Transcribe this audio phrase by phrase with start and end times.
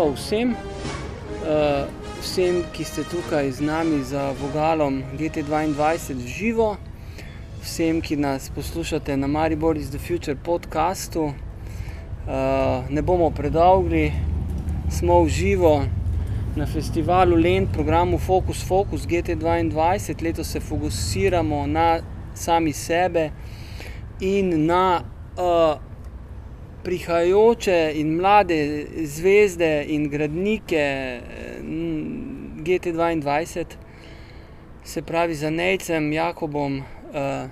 [0.00, 1.84] zdravo vsem, uh,
[2.20, 6.76] vsem, ki ste tukaj z nami za vogalom GT2 v živo,
[7.60, 11.36] vsem, ki nas poslušate na Maribor is the Future podkastu.
[12.24, 14.12] Uh, ne bomo predolgi,
[14.88, 15.84] smo v živo
[16.56, 19.68] na festivalu Lend, programu Focus Focus GT2,
[20.24, 22.00] letos se fokusiramo na
[22.34, 23.30] sami sebe
[24.20, 25.04] in na
[25.36, 25.89] uh,
[26.84, 31.20] prihajajoče in mlade zvezde in gradnike
[32.56, 33.64] GT2,
[34.84, 37.50] se pravi za Nejcem, Jakobom, uh,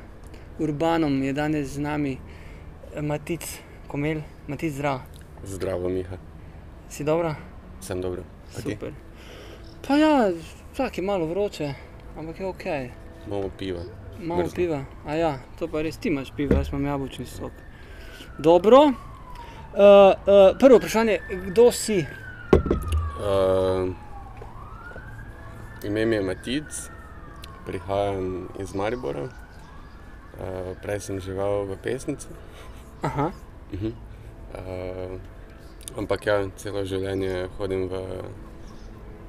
[0.58, 2.18] Urbanom je danes z nami,
[3.02, 5.00] Matic, Komel, Matic zdrav.
[5.44, 6.16] Zdravo, Miha.
[6.88, 7.34] Si dobro?
[7.80, 8.22] Sem dobro.
[8.50, 8.92] Super.
[9.88, 10.32] Pa ja,
[10.72, 11.74] vsak je malo vroče,
[12.16, 12.64] ampak je ok.
[13.28, 13.80] Malo piva.
[14.20, 14.54] Malo Mrzlo.
[14.56, 14.84] piva.
[15.06, 17.52] A ja, to pa res ti imaš pivo, jaz imam jabolčni sok.
[18.38, 18.92] Dobro.
[19.72, 22.06] Uh, uh, prvo vprašanje, kdo si?
[23.20, 23.92] Uh,
[25.84, 26.90] ime mi je Matic,
[27.66, 29.22] prihajam iz Maribora.
[29.22, 32.28] Uh, prej sem živel v Pesnici.
[33.02, 33.30] Aha.
[33.72, 33.92] Uh -huh.
[34.54, 35.20] uh,
[35.96, 38.22] ampak ja, celo življenje hodim v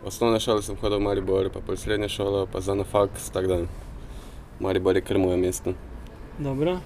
[0.06, 3.48] osnovno šolo, sem hodil v Maribor, pa pol srednjo šolo, pa za na faks, tako
[3.48, 3.58] da
[4.60, 5.74] Maribor je kar moje mesto.
[6.38, 6.80] Dobro.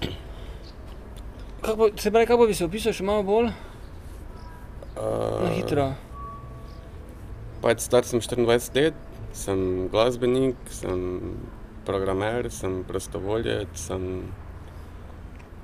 [1.64, 3.54] Kako, se pravi, kako bi se opisal še malo bolj
[4.94, 5.88] Uh, na hitro?
[7.64, 8.98] Pač star sem 24 let,
[9.34, 11.00] sem glasbenik, sem
[11.88, 14.04] programer, sem prostovoljec, sem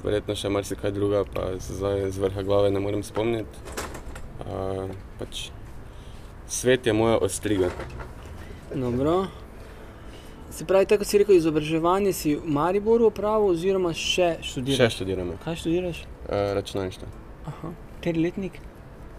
[0.02, 3.78] verjetno še marsikaj druga, pa se zdaj z vrha glave ne morem spomniti.
[4.48, 4.90] Uh,
[5.22, 5.50] pač
[6.50, 7.70] svet je moja ostriga.
[8.74, 9.28] Dobro.
[10.50, 14.94] Se pravi, tako si rekel, izobraževanje si v Mariboru opravil, oziroma še Še študiraš?
[14.94, 16.00] študiram, Kaj študiraš?
[16.26, 17.08] uh, računalništvo,
[17.46, 17.72] Aha.
[17.96, 18.60] Kateri letnik?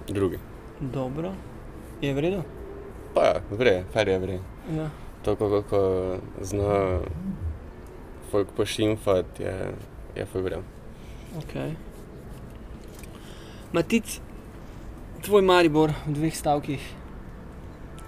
[0.08, 0.38] drugi.
[0.80, 1.32] Dobro.
[2.00, 2.42] Je v redu?
[3.14, 4.38] Pa ja, vre, fer je vre.
[4.70, 4.90] Ja.
[5.22, 5.80] Toliko, koliko
[6.40, 7.00] zna
[8.30, 9.54] folk pošimfati, je,
[10.16, 10.58] je ful vre.
[11.38, 11.74] Okay.
[13.72, 14.18] Matic,
[15.22, 16.80] tvoj Maribor v dveh stavkih.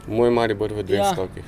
[0.08, 1.04] Moj Maribor v dveh Ja.
[1.04, 1.12] ja.
[1.12, 1.44] stavkih.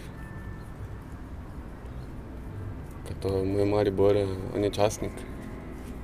[3.25, 5.13] To moj Maribor, eh, on je časnik.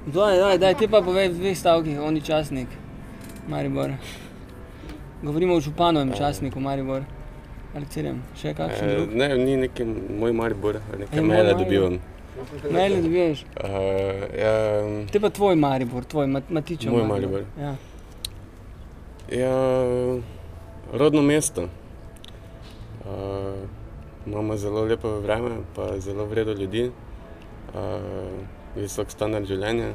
[0.07, 2.69] Daj, daj, daj, ti pa povej v dveh stavkih, on je časnik,
[3.47, 3.93] Maribor.
[5.23, 6.17] Govorimo o županovem Ja.
[6.17, 7.05] časniku Maribor.
[7.71, 9.13] Ali cerem, še kakšen Eh, drug?
[9.13, 9.85] ne, ni neki
[10.17, 11.99] moj Maribor, Je nekaj mele dobivam.
[12.71, 13.45] Mail dobiš.
[13.55, 13.69] Uh,
[14.35, 14.55] ja,
[15.07, 17.45] Te pa tvoj Maribor, tvoj mat matičev Moj Maribor.
[17.61, 17.77] Ja.
[19.31, 19.53] ja,
[20.91, 21.69] rodno mesto.
[23.01, 23.61] Uh,
[24.27, 26.91] imamo zelo lepo vreme, pa zelo vredo ljudi,
[27.75, 28.41] uh,
[28.77, 29.93] visok standard življenja.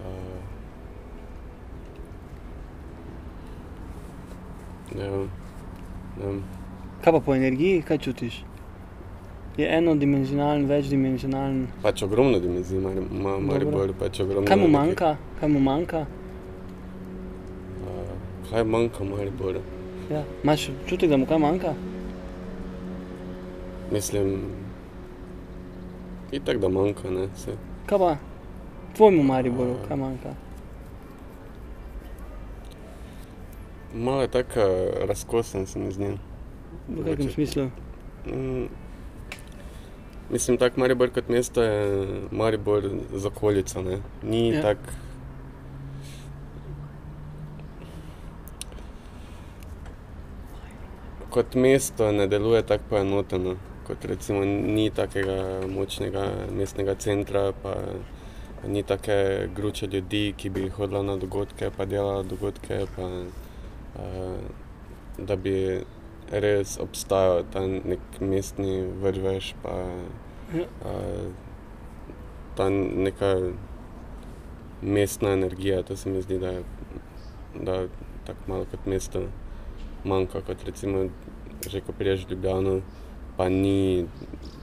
[0.00, 0.40] Uh,
[4.98, 5.10] ja,
[6.16, 6.42] ne vem.
[7.04, 8.42] Kaj pa po energiji, kaj čutiš?
[9.56, 11.66] Je enodimenzionalen, večdimenzionalen.
[11.82, 14.48] Pač ogromno dimenzij ima, ima Maribor, pač ogromno.
[14.48, 15.14] Kaj mu manjka?
[15.40, 16.04] Kaj mu manjka?
[17.80, 18.12] Uh,
[18.50, 19.62] kaj manjka Mariboru?
[20.10, 20.24] Ja.
[20.44, 21.72] Imaš občutek, da mu kaj manjka?
[23.92, 24.36] Mislim,
[26.32, 27.56] itak da manjka, ne, se.
[27.86, 28.16] Kaj pa
[28.96, 30.34] tvojemu Mariboru, kaj manjka?
[33.94, 34.60] Malo je tako
[35.08, 36.18] razkosen, se mi zdi.
[36.88, 37.70] V kakšnem smislu?
[38.26, 38.66] Mm,
[40.30, 43.98] mislim, tako Maribor kot mesto je Maribor z okolico, ne.
[44.22, 44.54] Ni Ja.
[44.54, 44.62] ja.
[44.62, 44.90] tako.
[51.30, 53.56] Kot mesto ne deluje tako poenoteno,
[53.86, 55.38] kot recimo ni takega
[55.70, 57.74] močnega mestnega centra, pa
[58.66, 59.16] ni take
[59.54, 64.38] gruče ljudi, ki bi hodila na dogodke, pa delala dogodke, pa uh,
[65.18, 65.54] da bi
[66.32, 69.76] res obstajal ta nek mestni vrvež, pa
[70.82, 71.30] uh,
[72.56, 73.30] ta neka
[74.82, 76.64] mestna energija, to se mi zdi, da, je-
[77.60, 77.86] da
[78.26, 79.22] tako malo kot mesto
[80.04, 81.06] manjka, kot recimo,
[81.68, 82.80] že ko priješ v Ljubljano,
[83.36, 84.06] pa ni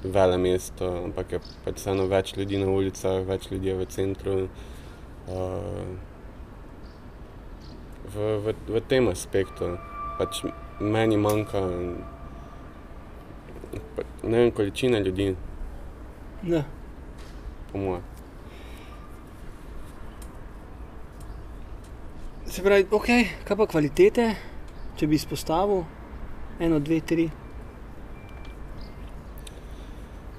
[0.03, 4.35] vele mesto, ampak je pač vseeno več ljudi na ulicah, več ljudi je v centru.
[5.23, 5.93] Uh,
[8.13, 9.77] v, v, v tem aspektu
[10.19, 10.43] pač
[10.81, 11.61] meni manjka
[13.95, 15.35] pa, ne vem, količina ljudi,
[16.43, 16.63] Ja.
[17.71, 18.03] po mojem.
[22.45, 23.07] Se pravi, ok,
[23.47, 24.25] kaj pa kvalitete,
[24.99, 25.85] če bi izpostavil
[26.61, 27.29] eno, dve, tri.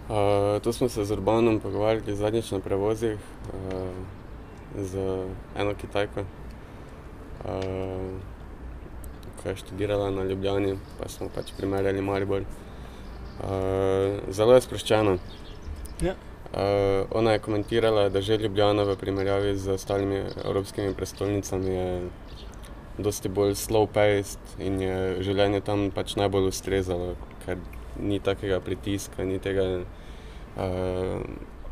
[0.04, 3.88] Uh, to smo se z Urbanom pogovarjali zadnjič na prevozih uh,
[4.76, 4.98] z
[5.56, 6.20] eno Kitajko.
[6.20, 6.26] Uh,
[9.42, 12.40] ko je študirala na Ljubljani, pa smo pač primerjali Maribor.
[12.40, 15.16] Uh, zelo je sproščena.
[16.02, 16.14] Ja.
[16.52, 21.88] Uh, ona je komentirala, da že Ljubljana v primerjavi z ostalimi evropskimi prestolnicami je
[22.98, 27.16] dosti bolj slow-paced in je življenje tam pač najbolj ustrezalo,
[27.46, 27.58] ker
[28.00, 29.84] ni takega pritiska, ni tega.
[30.54, 31.20] Uh,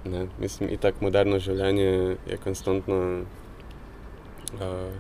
[0.05, 2.99] ne, mislim, itak moderno življenje je konstantno.
[4.53, 4.93] Uh,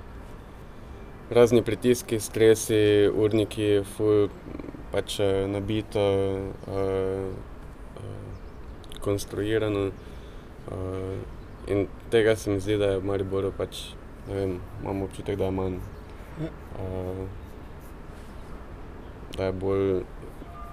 [1.33, 4.29] razni pritiski, stresi, urniki, ful,
[4.93, 6.07] pač nabito,
[6.69, 7.31] uh,
[7.97, 9.91] uh, konstruirano.
[10.73, 11.17] Uh,
[11.67, 13.93] in tega se mi zdi, da je v Mariboru pač,
[14.29, 15.79] ne vem, imam občutek, da je manj.
[16.43, 17.25] Uh,
[19.37, 20.03] da je bolj,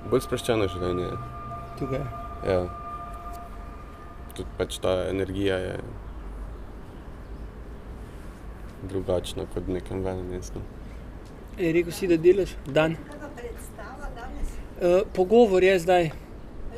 [0.07, 1.09] bolj sproščeno življenje.
[1.79, 2.03] Tukaj.
[2.47, 2.59] Ja.
[4.37, 5.73] Tudi pač ta energija je
[8.87, 10.61] drugačna kot v nekem velikem mestu.
[11.59, 12.95] Je rekel si, da delaš dan?
[12.95, 14.53] Kakšna predstava danes?
[14.79, 16.05] Uh, pogovor je zdaj.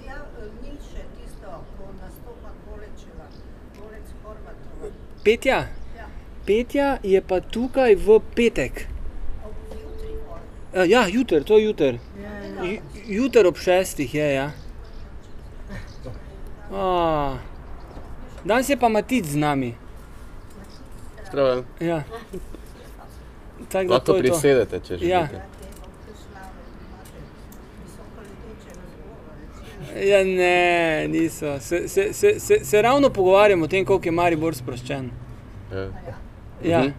[0.08, 0.18] Ja,
[0.64, 3.30] Milše, tisto, ko nastopa Kolečeva,
[3.78, 4.90] Kolec Horvatova.
[5.24, 5.60] Petja.
[6.00, 6.10] Ja.
[6.50, 8.88] Petja je pa tukaj v petek.
[9.46, 10.18] Ob jutri.
[10.74, 11.94] Uh, ja, jutr, to je jutr.
[12.02, 12.31] Ju-
[13.08, 14.34] Jutr ob šestih je.
[14.34, 14.52] Ja.
[16.74, 17.38] A,
[18.44, 19.76] danes je pa Matic z nami.
[21.32, 22.04] Prav, Ja.
[23.72, 24.28] Tako da lahko to je to.
[24.30, 25.08] prisedete, če želite.
[25.08, 25.20] Ja.
[25.20, 25.40] Ja, te te
[26.18, 27.10] slave imate
[27.84, 30.08] visokoleteče razgovore.
[30.08, 31.60] Ja, ne, niso.
[31.60, 35.10] Se, se, se, se, se ravno pogovarjamo o tem, koliko je Maribor sproščen.
[35.72, 35.88] Ja.
[36.64, 36.80] Ja.
[36.80, 36.92] Mhm.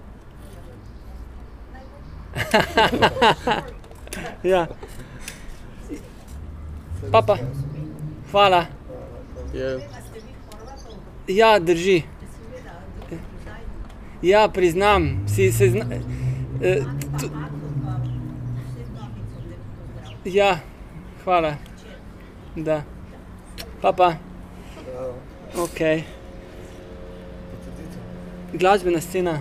[4.44, 4.66] ja.
[7.10, 7.38] Papa,
[8.30, 8.66] hvala.
[9.54, 10.94] Je, A ste vi Horvatov?
[11.28, 12.02] Ja, drži.
[14.22, 15.84] Ja, priznam, si se zna.
[15.84, 15.96] Pa
[17.18, 17.42] pozdrav.
[20.24, 20.58] ja,
[21.24, 21.54] hvala.
[22.56, 22.82] Da.
[23.80, 24.14] Papa.
[25.58, 25.80] Ok.
[28.52, 29.40] Glasbena scena.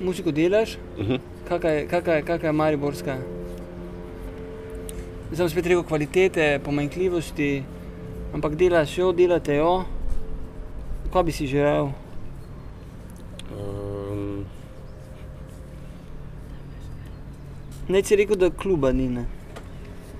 [0.00, 0.78] Muziko delaš?
[0.98, 1.16] Mhm.
[1.48, 3.16] Kakaj je, kakaj je, kakaj je Mariborska?
[5.32, 7.62] Zdaj spet rekel kvalitete, pomanjkljivosti,
[8.34, 9.84] ampak delaš jo, delate jo.
[11.12, 11.90] Kaj bi si želel?
[13.54, 14.44] Um,
[17.88, 19.08] Ne si rekel, da kluba ni.
[19.08, 19.24] Ne?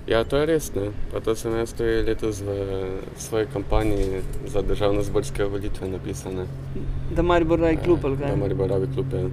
[0.06, 0.70] ja, to je res.
[0.74, 0.90] Ne?
[1.12, 2.54] Pa to sem jaz tudi letos v
[3.16, 6.32] svoji kampanji za državno-zborske volitve napisal.
[6.34, 6.46] ne.
[7.14, 8.36] Da Maribor raj klub ali Da kaj?
[8.36, 9.06] Maribor rabi klub.
[9.14, 9.28] Ja.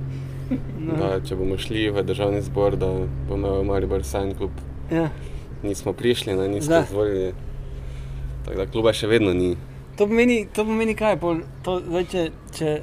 [0.79, 0.94] No.
[0.95, 2.88] Da, če bomo šli v državni zbor, da
[3.29, 4.51] bomo imeli Maribor sajn klub.
[4.91, 5.09] Ja.
[5.63, 6.83] Nismo prišli, ne, nismo Da.
[6.83, 7.33] izvolili.
[8.45, 9.56] Tako da kluba še vedno ni.
[9.98, 11.18] To pomeni, to pomeni kaj?
[11.19, 12.24] Pol, to, zdaj, če,
[12.54, 12.74] če,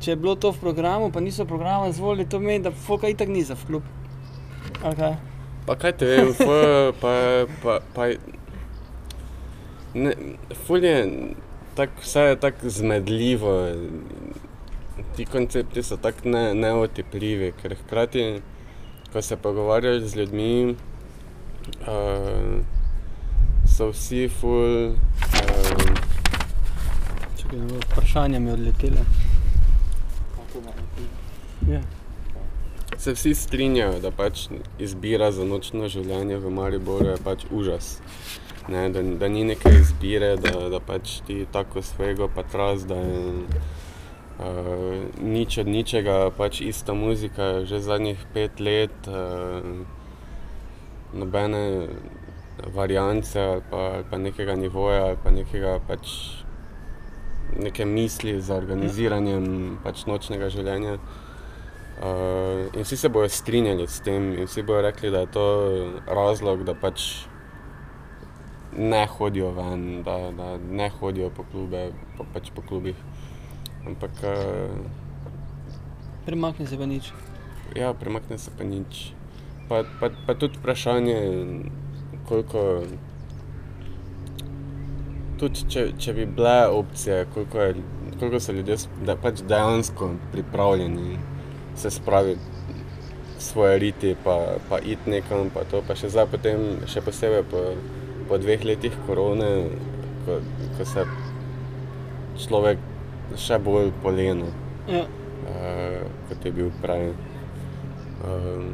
[0.00, 3.28] če je bilo to v programu, pa niso programa zvolili, to pomeni, da Foka itak
[3.28, 3.82] ni za klub.
[4.82, 5.16] Kaj?
[5.66, 7.12] Pa kaj te vem, ful, pa,
[7.62, 8.06] pa, pa
[9.94, 10.12] ne,
[10.66, 10.96] ful je
[11.74, 13.54] tako, vse je tako zmedljivo.
[15.16, 18.24] Ti koncepti so tako ne, neotipljivi, ker hkrati,
[19.12, 20.76] ko se pogovarjaš z ljudmi,
[21.80, 22.64] uh,
[23.76, 24.92] so vsi ful.
[24.92, 26.08] Uh,
[27.38, 29.04] Čakaj, no, vprašanja mi odletele.
[31.68, 31.80] Ja.
[32.96, 37.98] se vsi strinjajo, da pač izbira za nočno življenje v Mariboru je pač užas.
[38.68, 43.20] Ne, da, da ni neke izbire, da, da pač ti tako svojega patras, da je
[43.44, 49.86] uh, nič od ničega, pač ista muzika že zadnjih pet let, uh,
[51.12, 51.88] nobene
[52.74, 56.08] variance ali pa, ali pa nekega nivoja ali pa nekega pač
[57.56, 60.98] neke misli za organiziranjem pač nočnega življenja.
[61.98, 65.46] Uh, in vsi se bodo strinjali s tem, in vsi bodo rekli, da je to
[66.06, 67.26] razlog, da pač
[68.78, 73.00] ne hodijo ven, da, da ne hodijo po, klube, po, pač po klubih.
[73.88, 74.78] Ampak uh,
[76.28, 77.10] Premakni se pa nič.
[77.74, 79.17] ja, premakne se pa nič.
[79.68, 81.18] Pa, pa, pa tudi vprašanje,
[82.28, 82.64] koliko.
[85.38, 87.74] Tudi če, če bi bile opcije, koliko, je,
[88.18, 91.18] koliko so ljudje da, pač dejansko pripravljeni
[91.78, 92.40] se spraviti
[93.38, 97.62] svoje riti, pa, pa iti nekam, pa to pa še zdaj, potem, še posebej po,
[98.26, 99.50] po dveh letih korone,
[100.26, 100.40] ko,
[100.74, 101.06] ko se
[102.42, 102.82] človek
[103.38, 104.50] še bolj poleno,
[104.88, 105.04] Ja.
[105.04, 107.12] uh, kot je bil prej.
[108.26, 108.72] Um,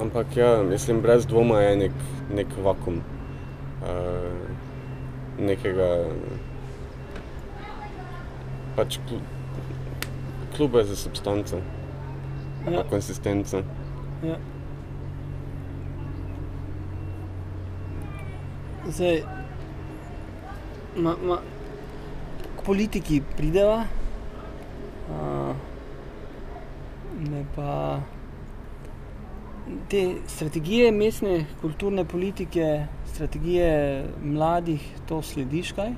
[0.00, 1.92] ampak ja, mislim, brez dvoma je nek,
[2.34, 3.02] nek vakum.
[3.82, 4.48] Uh,
[5.38, 5.88] nekega
[8.76, 9.20] pač klu,
[10.56, 11.62] kluba za substanco.
[12.66, 12.82] Ja.
[12.82, 13.62] pa konsistenca.
[14.22, 14.36] Ja.
[18.88, 19.22] Zdaj,
[20.96, 21.38] ma, ma,
[22.58, 23.84] k politiki prideva,
[25.12, 25.54] uh,
[27.20, 28.00] ne pa
[29.88, 33.70] te strategije mestne kulturne politike, strategije
[34.22, 35.92] mladih, to slediš kaj?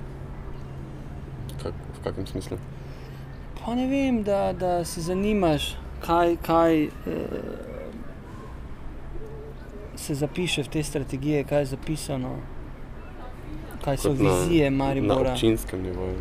[1.63, 2.57] Kak, v kakem smislu?
[3.57, 6.91] Pa ne vem, da, da se zanimaš, kaj, kaj eh,
[9.97, 12.37] se zapiše v te strategije, kaj je zapisano,
[13.81, 15.33] kaj so Kot na- vizije Na Maribora.
[15.33, 16.17] občinskem nivoju.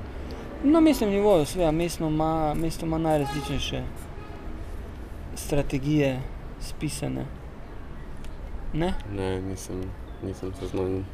[0.64, 3.84] Na mestnem nivoju, seveda, mesto ima, mesto ima najrazličnejše
[5.36, 6.20] strategije
[6.62, 7.26] spisane.
[8.74, 8.94] Ne?
[9.12, 9.82] Ne, nisem,
[10.24, 11.06] nisem seznanjen.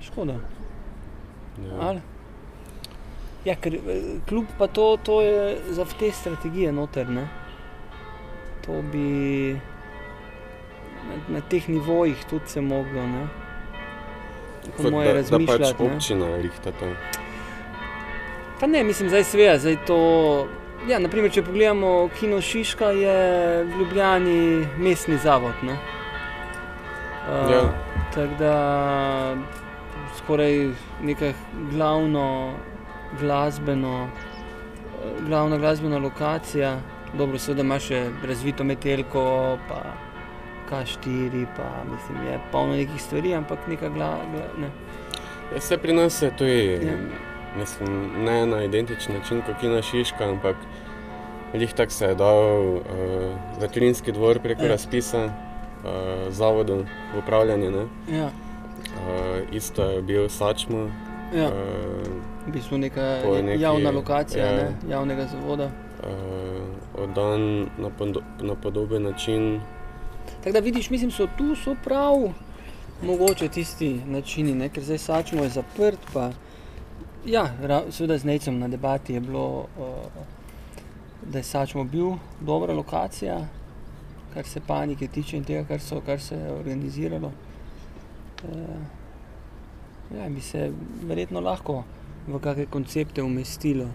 [0.00, 0.32] Škoda.
[1.66, 1.80] Ja.
[1.80, 2.00] Ali?
[3.44, 3.80] Ja, ker eh,
[4.28, 7.10] kljub pa to, to je za te strategije noter.
[7.10, 7.28] Ne?
[8.66, 9.56] To bi
[11.08, 13.06] na, na teh nivojih tudi se moglo.
[13.06, 13.26] Ne?
[14.76, 16.92] Po Kot moje da, da pač občina rihta to.
[18.60, 19.98] Pa ne, mislim, zdaj seveda, zdaj to.
[20.86, 23.14] Ja, naprimer, če pogledamo Kino Šiška, je
[23.66, 25.54] v Ljubljani mestni zavod.
[25.66, 25.74] Ne?
[27.28, 27.62] Uh, Ja.
[28.14, 28.54] Tako da
[30.16, 30.70] skoraj
[31.02, 31.32] neka
[31.72, 32.54] glavno
[33.20, 36.78] glasbeno, eh, glavna glasbena lokacija.
[37.18, 39.82] Dobro, seveda imaš še razvito metelko, pa
[40.70, 44.70] K4, pa mislim, je polno nekih stvari, ampak neka gla, gla, ne.
[45.52, 46.96] Ja, Vse pri nas je tudi, Ja.
[47.56, 50.56] Mislim, ne na identičen način kot Kina Šiška, ampak
[51.54, 52.82] lih tak se je dal uh,
[53.60, 54.68] Latrinski dvor preko Ja.
[54.68, 55.30] razpisa uh,
[56.30, 56.76] zavodu
[57.14, 57.70] v upravljanje.
[57.70, 57.86] Ne?
[58.12, 58.30] Ja,
[58.88, 59.02] Uh,
[59.52, 60.90] isto je bil Sačmo.
[61.34, 61.44] ja.
[61.44, 61.52] Uh,
[62.46, 64.52] V bistvu neka neki- javna lokacija ja.
[64.54, 65.64] ne, javnega zavoda.
[65.64, 66.62] uh,
[67.02, 67.40] oddan
[67.78, 69.60] na, podo na podoben način.
[70.38, 72.14] Tako da vidiš, mislim, so tu so prav
[73.02, 74.68] mogoče tisti načini, ne?
[74.68, 75.98] ker zdaj Sačmo je zaprt.
[76.12, 76.30] Pa,
[77.30, 77.44] ja,
[77.90, 80.22] seveda z Necem na debati je bilo, uh,
[81.22, 83.38] da je Sačmo bil dobra lokacija,
[84.34, 87.32] kar se panike tiče in tega, kar, so, kar se je organiziralo.
[88.44, 88.58] Uh,
[90.18, 90.72] ja, bi se
[91.04, 91.82] verjetno lahko
[92.26, 93.88] v kakšne koncepte umestilo,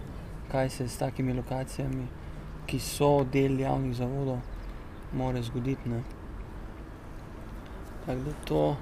[0.52, 2.06] kaj se s takimi lokacijami,
[2.66, 4.38] ki so del javnih zavodov,
[5.12, 5.88] more zgoditi.
[5.88, 6.02] Ne?
[8.06, 8.76] Tako da to,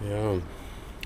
[0.00, 0.32] Ja,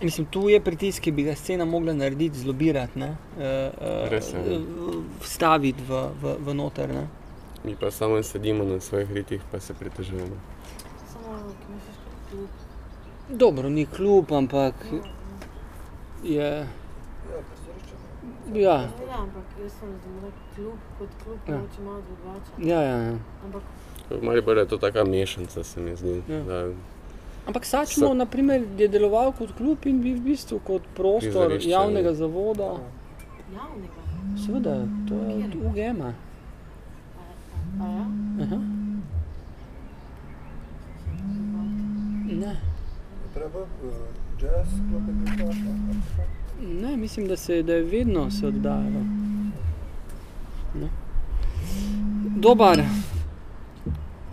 [0.03, 4.59] mislim, tu je pritisk, ki bi ga scena mogla narediti, zlobirati, ne, uh, je.
[4.59, 6.89] uh, vstaviti v, v, v noter.
[6.89, 7.07] Ne.
[7.65, 10.37] mi pa samo sedimo na svojih ritih, pa se pritožujemo.
[11.07, 11.37] Samo
[11.69, 11.97] misliš,
[12.31, 12.49] klub.
[13.31, 14.75] Dobro, ni klub, ampak
[16.25, 16.67] je.
[18.55, 21.61] Ja, Ja, ampak jaz sem razumela klub kot klub, Ja.
[21.81, 22.69] malo drugače.
[22.71, 23.19] ja, ja, ja.
[23.45, 23.63] Ampak
[24.11, 26.23] V Mariboru je to taka mešanca, se mi zdi.
[26.29, 26.41] Ja.
[26.41, 26.67] Da,
[27.47, 31.69] Ampak Sačmo Sa- naprimer, je deloval kot klub in bi v bistvu kot prostor Prizorišče.
[31.71, 32.71] javnega zavoda.
[33.51, 34.01] javnega.
[34.37, 34.75] Seveda,
[35.05, 35.55] to je od?
[35.63, 36.13] UGM-a.
[37.77, 38.07] Ja?
[38.41, 38.59] Aha.
[42.27, 42.57] Ne,
[43.35, 43.93] Treba uh,
[44.39, 45.53] jazz, klopet in tako.
[46.83, 49.01] ne, mislim, da, se, da je vedno se oddajalo.
[50.75, 50.89] Ne.
[52.37, 52.83] Dobar.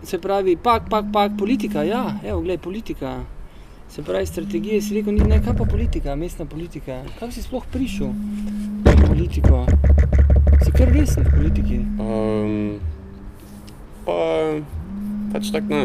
[0.04, 3.20] Se pravi, pak, pak, pak, politika, ja, evo, gledaj, politika.
[3.90, 7.04] Se pravi, strategije, si rekel, ne, kaj pa politika, mestna politika.
[7.20, 8.10] Kako si sploh prišel
[8.86, 9.66] v politiko?
[10.64, 11.78] Si kar resen v politiki.
[12.00, 12.80] Um,
[14.08, 14.18] pa
[15.34, 15.82] pač tako na,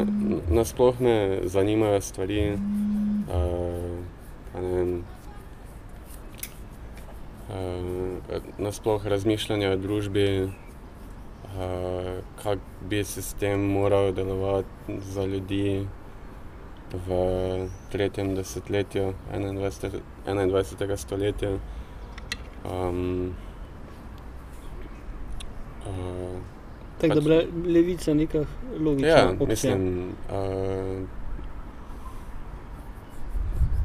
[0.50, 4.00] nasploh me zanimajo stvari, uh,
[4.56, 4.92] ne vem,
[7.50, 10.26] uh, nasploh razmišljanje o družbi,
[12.36, 15.86] kako bi sistem moral delovati za ljudi
[17.06, 17.08] v
[17.90, 19.90] tretjem desetletju 21.
[20.26, 20.96] 21.
[20.96, 21.50] stoletja.
[22.64, 23.34] Um,
[25.80, 26.40] uh,
[27.00, 28.44] Tako da Pač- bila levica neka
[28.78, 29.46] logična Ja, opcija.
[29.76, 31.02] mislim, uh,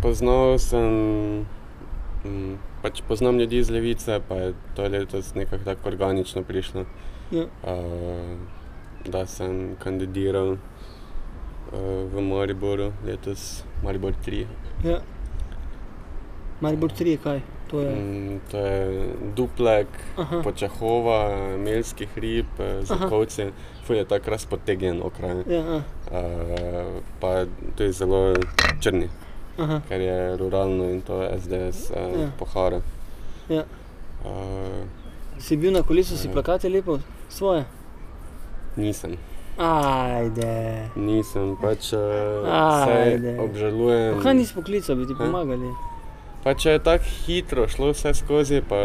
[0.01, 0.83] poznal sem,
[2.25, 6.85] um, pač poznam ljudi iz Levice, pa je to letos nekako tako organično prišlo,
[7.31, 7.43] Ja.
[7.63, 8.37] uh,
[9.05, 10.59] da sem kandidiral uh,
[12.07, 14.45] v Mariboru letos, Maribor 3.
[14.83, 14.99] Ja.
[16.61, 17.41] Maribor 3 je kaj?
[17.67, 17.91] To je.
[17.91, 20.41] Mm, to je duplek, Aha.
[20.43, 21.19] počahova,
[21.57, 22.45] melski hrib,
[22.81, 23.45] zakovci,
[23.85, 25.43] ful je tako razpotegnjen okraj.
[25.47, 26.17] Ja, Uh,
[27.21, 27.45] pa
[27.75, 28.33] to je zelo
[28.79, 29.07] črni,
[29.57, 29.81] aha.
[29.87, 32.29] ker je ruralno in to SDS uh, Ja.
[32.39, 32.81] pohara.
[33.49, 33.63] Ja.
[34.25, 34.85] Uh,
[35.39, 36.33] Si bil na kolesu, si Ja.
[36.33, 37.65] plakate lepo svoje?
[38.75, 39.17] Nisem.
[39.57, 40.89] Ajde.
[40.95, 41.99] Nisem, pač uh,
[42.45, 43.37] Ajde.
[43.39, 44.19] obžalujem.
[44.21, 45.71] Kaj nisi poklical, bi ti pomagali?
[46.43, 48.77] Pa če je tako hitro šlo vse skozi, pa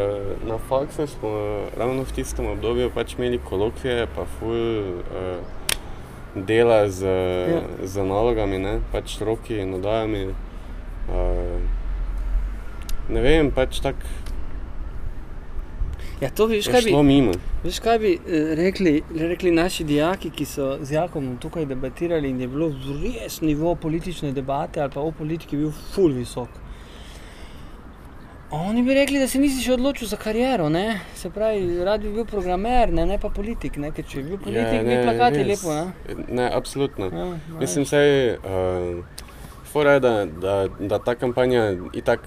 [0.45, 1.31] na faksu smo
[1.73, 4.53] ravno v tistem obdobju pač imeli kolokvije, pa ful
[4.91, 5.41] uh,
[6.37, 7.07] dela z,
[7.49, 7.61] Ja.
[7.83, 8.81] z nalogami, ne?
[8.93, 10.35] pač roki in oddajami.
[11.09, 11.61] Uh,
[13.09, 14.07] ne vem, pač tako
[16.21, 17.33] Ja, to kaj bi, šlo mimo.
[17.65, 22.41] veš, kaj bi eh, rekli, rekli naši dijaki, ki so z Jakom tukaj debatirali in
[22.41, 22.71] je bilo
[23.03, 26.49] res nivo politične debate ali pa o politiki bil ful visok.
[28.51, 31.01] Oni bi rekli, da se nisi še odločil za kariero, ne?
[31.15, 33.91] se pravi, rad bi bil programer, ne, ne pa politik, ne?
[33.93, 35.49] ker če bi bil politik, bi plakati res.
[35.49, 35.75] lepo.
[35.75, 36.27] Ne?
[36.29, 37.11] Ne, absolutno.
[37.13, 37.27] Ja,
[37.61, 39.16] Mislim, sej, uh,
[39.73, 42.21] fora je, da, da, da ta kampanja itak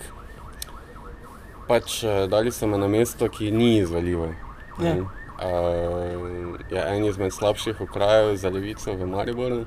[1.70, 4.34] pač uh, dali so me na mesto, ki ni izvaljivo.
[4.80, 4.96] Ja.
[4.96, 5.02] ne.
[5.40, 9.64] Uh, je en izmed slabših okrajev za levico v Mariboru.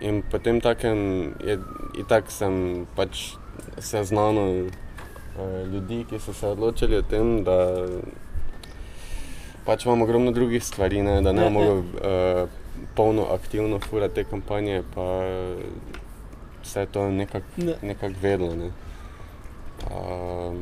[0.00, 1.58] In potem takem, je,
[2.00, 3.34] itak sem pač
[3.78, 7.58] seznanil uh, ljudi, ki so se odločili o tem, da
[9.64, 11.50] pač imam ogromno drugih stvari, ne, da ne Ja, ja.
[11.50, 12.48] bom mogel uh,
[12.94, 15.06] polno aktivno furati te kampanje, pa
[16.64, 17.74] vse je to nekako Ne.
[17.82, 18.54] nekak vedlo.
[18.56, 18.70] Ne.
[19.84, 20.56] Uh,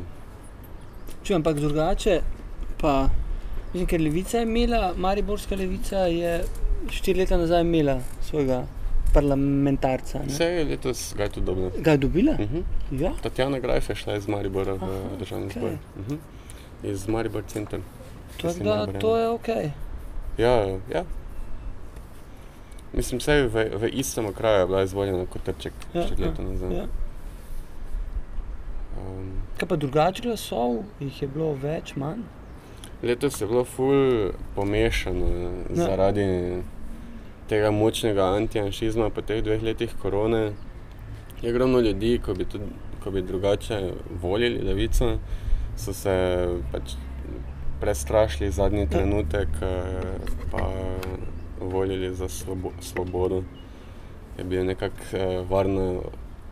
[1.23, 2.21] Če ampak drugače,
[2.81, 3.09] pa
[3.73, 6.43] mislim, ker levica je imela, Mariborska levica je
[6.91, 8.63] štiri leta nazaj imela svojega
[9.13, 10.19] parlamentarca.
[10.19, 10.25] ne.
[10.27, 11.71] vse je letos ga je tudi dobro.
[11.77, 12.31] Ga je dobila?
[12.31, 12.63] Uh -huh.
[13.03, 13.11] Ja.
[13.23, 14.87] Tatjana Grajf je šla iz Maribora v
[15.19, 15.61] državni okej.
[15.61, 15.71] zbor.
[15.71, 16.17] Uh -huh.
[16.83, 17.79] Iz Maribor center.
[18.35, 19.47] Tako Mislim, da da to je ok.
[20.37, 20.51] Ja,
[20.93, 21.03] ja.
[22.93, 26.41] Mislim, vse v, v istem okraju je bila izvoljena kot Trček Ja, štiri ja, leta
[26.41, 26.75] nazaj.
[26.77, 26.83] Ja.
[28.97, 32.21] Um, Kaj pa drugače glasov, jih je bilo več, manj?
[33.03, 35.27] letos je bilo ful pomešano
[35.75, 35.85] Ja.
[35.85, 36.61] zaradi
[37.49, 40.53] tega močnega antijanšizma po teh dveh letih korone.
[41.41, 42.63] Je ogromno ljudi, ko bi, tudi,
[43.03, 43.81] ko bi drugače
[44.21, 45.17] volili levico,
[45.75, 46.13] so se
[46.71, 46.93] pač
[47.81, 50.15] prestrašili zadnji trenutek, eh,
[50.51, 50.63] pa
[51.69, 53.43] volili za slobo, svobodo.
[54.37, 55.99] Je bil nekako eh, varna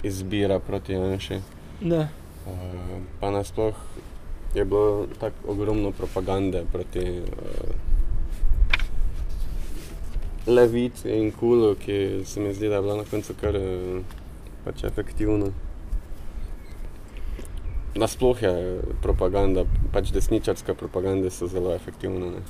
[0.04, 1.40] izbira proti Janši.
[1.82, 2.10] Ne.
[2.46, 2.54] Uh,
[3.20, 3.76] pa nasploh
[4.56, 7.26] je bilo tako ogromno propagande proti uh,
[10.48, 14.02] levici in kulu, ki se mi zdi, da je bila na koncu kar uh,
[14.66, 15.52] pač efektivna.
[17.96, 22.32] Nasploh je propaganda, pač desničarska propaganda so zelo efektivne.
[22.32, 22.42] Ne?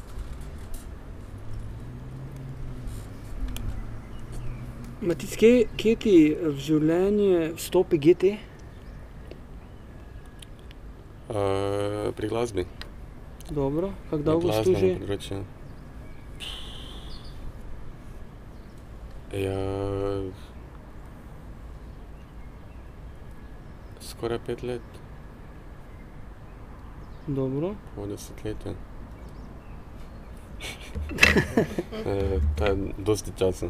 [5.02, 8.36] Matic, kje, kje ti v življenje vstopi GT?
[11.32, 12.68] Uh, pri glasbi.
[13.50, 14.92] Dobro, kako dolgo glasbenem služi?
[15.02, 15.40] področju.
[19.42, 19.58] Ja,
[24.06, 25.02] skoraj pet let,
[27.26, 27.74] Dobro.
[27.98, 28.78] pol desetletja.
[32.02, 33.68] Eh, to je dosti časa.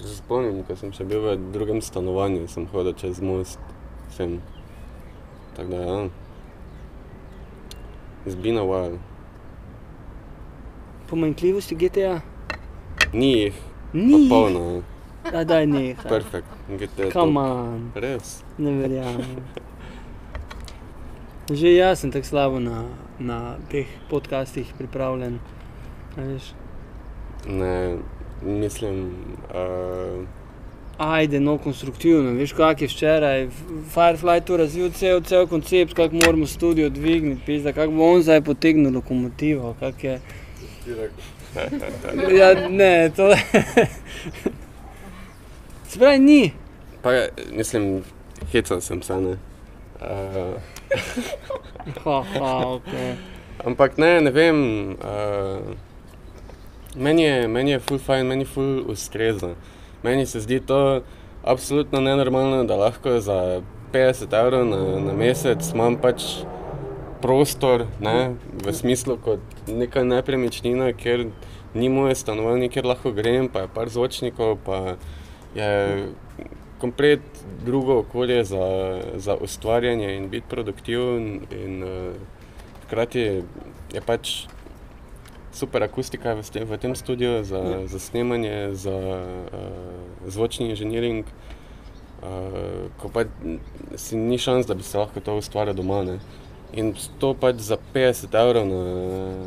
[0.00, 3.58] Se spomnim, ko sem še bil v drugem stanovanju, sem hodil čez most,
[4.14, 4.38] sem.
[5.56, 5.96] Tako da, ja.
[8.24, 8.98] It's been a while.
[11.08, 12.20] Pomanjkljivosti GTA?
[13.12, 13.54] Ni jih,
[13.92, 14.28] Ni.
[14.28, 14.82] popolno.
[15.32, 15.96] A daj ne.
[16.08, 18.42] Perfekt, GT je Come on, Res.
[18.58, 19.40] ne verjamem.
[21.50, 22.84] Že jaz sem tako slabo na,
[23.18, 25.38] na teh podcastih pripravljen.
[26.16, 26.52] a veš.
[27.46, 27.96] Ne,
[28.42, 29.10] mislim,
[29.50, 30.24] uh,
[30.98, 32.32] Ajde, no, konstruktivno.
[32.32, 33.48] Veš, kak je včeraj
[33.94, 38.40] Firefly to razvil cel, cel koncept, kako moramo studio dvigniti, pizda, kako bo on zdaj
[38.40, 40.20] potegnil lokomotivo, kak je.
[42.30, 43.30] Ja, ne, to
[45.84, 46.52] Se pravi, ni.
[47.02, 48.02] pa je- mislim,
[48.52, 49.36] hecal sem se, ne.
[50.00, 50.54] Uh,
[52.04, 52.82] Ha, ha, ok.
[53.64, 54.58] ampak ne, ne vem,
[54.90, 54.96] uh,
[56.98, 59.54] meni je, meni je full fajn, meni full ustreza.
[60.02, 61.02] Meni se zdi to
[61.42, 66.22] absolutno nenormalno, da lahko za 50 evrov na, na mesec imam pač
[67.22, 68.34] prostor, ne,
[68.64, 71.26] v smislu kot neka nepremičnina, kjer
[71.74, 74.96] ni moje stanovanje, kjer lahko grem, pa je par zvočnikov, pa
[75.54, 76.08] je
[76.78, 77.20] komplet
[77.64, 78.66] drugo okolje za,
[79.16, 81.40] za ustvarjanje in biti produktiven.
[81.50, 82.14] In, uh,
[82.86, 83.20] hkrati
[83.92, 84.46] je pač
[85.58, 87.78] super akustika v, ste, v tem studiu za, Ja.
[87.84, 89.50] za snemanje, za uh,
[90.26, 91.26] zvočni inženiring.
[92.18, 92.26] Uh,
[92.96, 93.26] ko pa
[93.96, 96.02] si ni šans, da bi se lahko to ustvarjal doma.
[96.04, 96.16] Ne.
[96.72, 98.80] In to pač za 50 evrov na,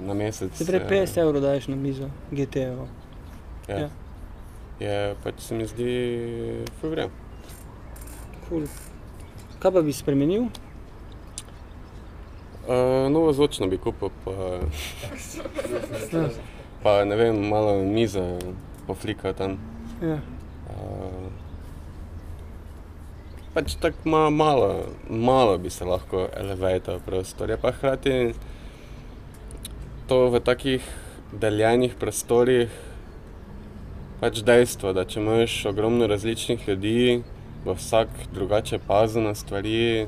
[0.01, 0.51] na mesec.
[0.53, 2.87] Se pravi, je- 50 evrov daš na mizo, GTO.
[3.67, 3.77] Ja.
[3.77, 3.89] Ja.
[4.79, 5.91] Je pač se mi zdi
[6.79, 7.09] fevre.
[8.43, 8.65] Cool.
[9.59, 10.47] Kaj pa bi spremenil?
[12.71, 14.31] Uh, novo zvočno bi kupil, pa,
[16.83, 18.23] pa ne vem, malo mize
[18.87, 19.57] poflika tam.
[19.99, 20.21] Ja.
[20.71, 21.27] Uh,
[23.53, 24.69] pač tako ma, malo,
[25.09, 27.49] malo bi se lahko elevator prostor.
[27.49, 28.33] Je pa hkrati
[30.07, 30.87] to v takih
[31.31, 32.71] deljenih prostorih
[34.21, 37.23] pač dejstvo, da če imaš ogromno različnih ljudi,
[37.65, 40.07] bo vsak drugače pazil na stvari,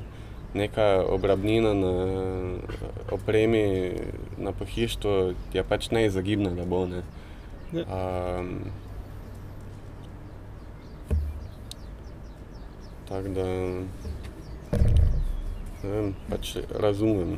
[0.53, 1.93] neka obrabnina na
[3.11, 3.93] opremi,
[4.37, 6.85] na pohištvu je pač neizogibna, da bo.
[6.85, 7.03] Ne.
[7.73, 8.59] Um,
[13.13, 13.43] Tako da
[15.83, 17.35] vem, pač razumem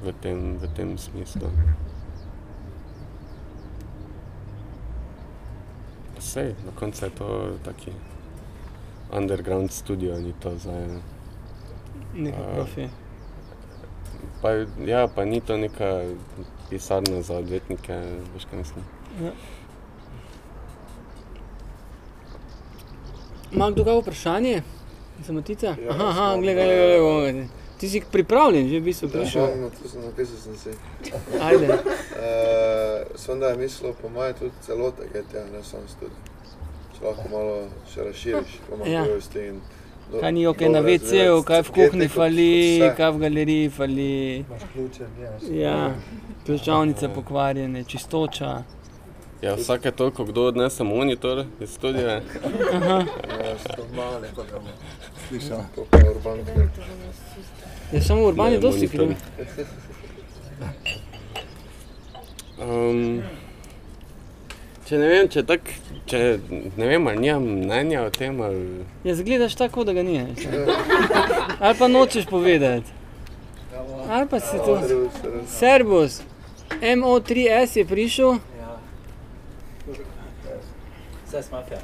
[0.00, 1.50] v tem, v tem smislu.
[6.16, 7.28] Sej, na koncu je to
[7.64, 7.92] taki
[9.12, 10.88] underground studio, ni to zdaj.
[12.14, 12.54] Neka A.
[12.54, 12.88] profi.
[14.42, 14.50] Pa,
[14.84, 16.02] ja, pa ni to neka
[16.70, 17.92] pisarna za odvetnike,
[18.34, 18.84] veš kaj mislim.
[19.22, 19.32] Ja.
[23.52, 24.62] Ima kdo kakšno vprašanje?
[25.26, 25.66] Za Matica?
[25.66, 27.46] Ja, aha, aha gledaj, gledaj, gledaj.
[27.78, 29.42] Ti si pripravljen, že v bistvu prišel.
[29.42, 30.70] Ja, no, to sem napisal sem si.
[31.40, 31.66] Ajde.
[31.66, 31.80] Uh,
[33.20, 36.16] sem da je mislil, po mojem, tudi celota GTA, ne samo studio.
[36.92, 37.54] Če lahko malo
[37.88, 38.66] še razširiš, Ja.
[38.68, 39.60] pomagajosti in
[40.20, 44.36] Kaj ni ok, na WC-ju, razvijati kaj v kuhinji fali, kaj v galeriji fali.
[44.36, 45.06] Imaš ključe.
[45.52, 45.94] Ja,
[46.46, 48.62] ključavnice pokvarjene, čistoča.
[49.42, 52.20] Ja, vsake toliko kdo odnese monitor iz studia.
[52.74, 53.04] Aha.
[53.44, 53.56] Ja,
[55.28, 55.60] slišal.
[55.90, 56.68] kraj.
[57.92, 59.14] Je samo urban je dosti kriv.
[62.58, 63.22] Um,
[64.90, 65.68] če ne vem, če tak,
[66.10, 70.16] če ne vem, ali nimam mnenja o tem, ali Ja, zgledaš tako, da ga ni.
[71.60, 72.90] Ali pa nočeš povedati.
[74.08, 74.74] Ali pa si to.
[75.46, 76.22] Servus,
[76.82, 78.40] MO3S je prišel.
[78.58, 78.74] Ja.
[81.28, 81.78] Vse smafja.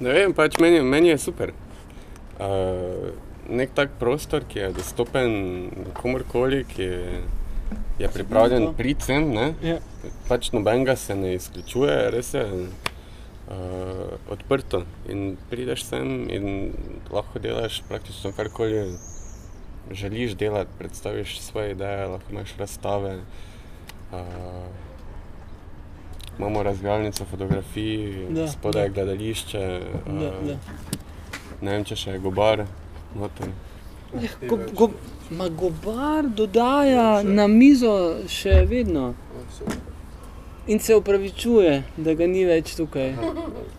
[0.00, 1.52] ne vem, pač meni, meni je super.
[2.40, 3.12] Uh,
[3.52, 5.36] nek tak prostor, ki je dostopen
[6.00, 7.20] komorkoli, ki je,
[7.98, 9.54] je pripravljen priti sem, ne?
[9.62, 9.78] Ja.
[10.28, 13.54] pač nobenega se ne izključuje, res je uh,
[14.30, 14.82] odprto.
[15.08, 16.72] In prideš sem in
[17.12, 18.96] lahko delaš praktično karkoli
[19.90, 23.18] želiš delati, predstaviš svoje ideje, lahko imaš razstave.
[24.12, 24.18] Uh,
[26.38, 28.94] imamo razgrajalnico fotografij, Da, spodaj je da.
[28.94, 30.56] gledališče, uh, Da, da.
[31.60, 32.64] ne vem, če še je gobar.
[33.14, 33.48] Noter.
[34.48, 34.88] Go, go,
[35.30, 37.94] ma gobar dodaja na mizo
[38.28, 39.14] še vedno
[40.66, 43.12] in se upravičuje, da ga ni več tukaj.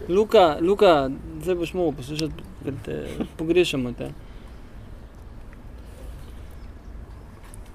[0.09, 1.09] Luka, Luka
[1.41, 2.97] zdaj boš mogel poslušati, ker te
[3.37, 3.91] pogrešamo.
[3.97, 4.11] Te.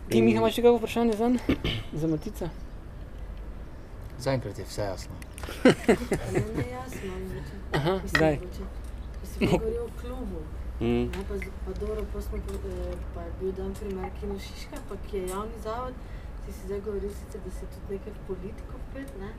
[0.09, 1.31] Ti, In- Miha, imaš še kakšno vprašanje za,
[1.93, 2.51] za Matica?
[4.19, 5.15] Zaenkrat je vse jasno.
[6.55, 7.55] Ne, jasno, mogoče.
[7.73, 7.99] Aha,
[9.23, 9.41] Mislim.
[9.41, 10.41] Mislim, govoril o klubu.
[10.81, 11.07] Mm.
[11.15, 14.97] Ne, pa, pa dobro, pa, smo, eh, pa je bil dan primer Kino Šiška, pa
[15.07, 15.95] ki je javni zavod.
[16.47, 19.31] Ti si zdaj govoril sicer, da si tudi nekaj politiko vpet, ne.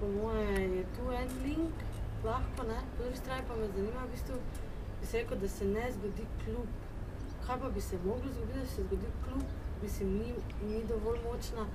[0.00, 1.76] Po moje je tu en link,
[2.24, 2.78] lahko, ne.
[2.96, 4.36] Po drugi strani pa me zanima, v bistvu,
[5.00, 6.68] bi se rekel, da se ne zgodi klub.
[7.46, 9.44] Kaj pa bi se moglo zgoditi, da se zgodi klub?
[9.82, 10.34] Mislim, ni,
[10.68, 11.66] ni dovolj močna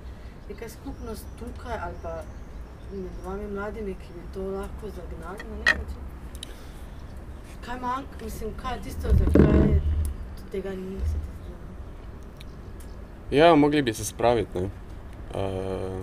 [0.48, 2.22] neka skupnost tukaj ali pa
[2.92, 6.05] med vami mladimi, ki bi to lahko zagnali na nek način.
[7.66, 9.80] Kaj manjka, mislim, kaj je tisto, zakaj
[10.50, 11.52] tega ni, se ti zdi?
[13.36, 14.58] Ja, mogli bi se spraviti.
[14.60, 14.68] Ne?
[15.34, 16.02] Uh,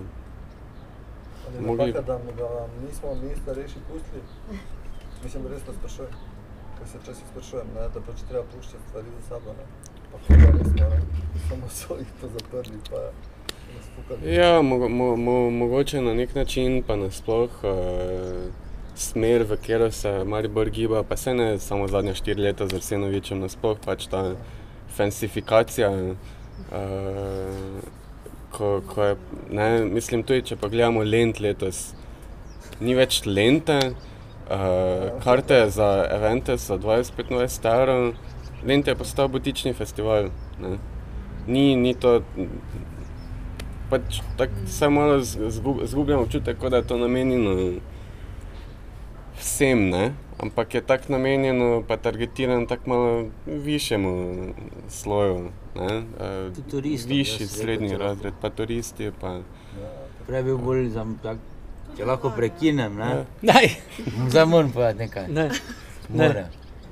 [1.60, 4.22] Mogli- napaka, da ga nismo mi starejši pustili?
[5.24, 6.12] Mislim, resno sprašujem.
[6.78, 9.50] Ker se včasih sprašujem, ne, da pač treba puščati stvari za sabo.
[9.58, 9.64] Ne.
[10.12, 11.00] Pa hoda nismo, ne.
[11.48, 12.96] samo so jih to zaprli, pa
[14.24, 18.63] ja, mo, mo, mo, mogoče na nek način, pa nasploh uh,
[18.94, 23.40] smer, v katero se Maribor giba, pa se ne samo zadnja štiri leta z Arsenovičem,
[23.42, 24.34] nasploh pač ta
[24.96, 25.90] fensifikacija.
[25.90, 27.82] Uh,
[28.54, 29.16] ko, ko je,
[29.50, 31.88] ne, mislim, tudi če pogledamo lent letos,
[32.80, 38.12] ni več lente, uh, karte za evente so 20-25 evrov,
[38.64, 40.30] lente je postal butični festival.
[40.62, 40.76] Ne.
[41.50, 42.20] Ni, ni to,
[43.90, 47.56] pač tako se malo zgu- zgubljam občutek, kot da je to namenjeno
[49.36, 50.12] vsem, ne?
[50.36, 53.10] ampak je tako namenjeno, pa targetirano tako malo
[53.46, 54.12] višjemu
[54.88, 55.48] sloju.
[55.74, 56.02] Ne?
[56.50, 59.10] Tudi turistom, Višji, srednji razred, pa turisti.
[59.20, 59.28] Pa,
[59.74, 59.90] Ja,
[60.26, 61.38] Prej bil bolj za tak,
[61.96, 63.06] če lahko prekinem, Ja.
[63.06, 63.24] ne?
[63.42, 63.68] Daj,
[64.28, 65.28] Zdaj moram povedati nekaj.
[65.28, 65.50] ne.
[66.08, 66.44] Moram.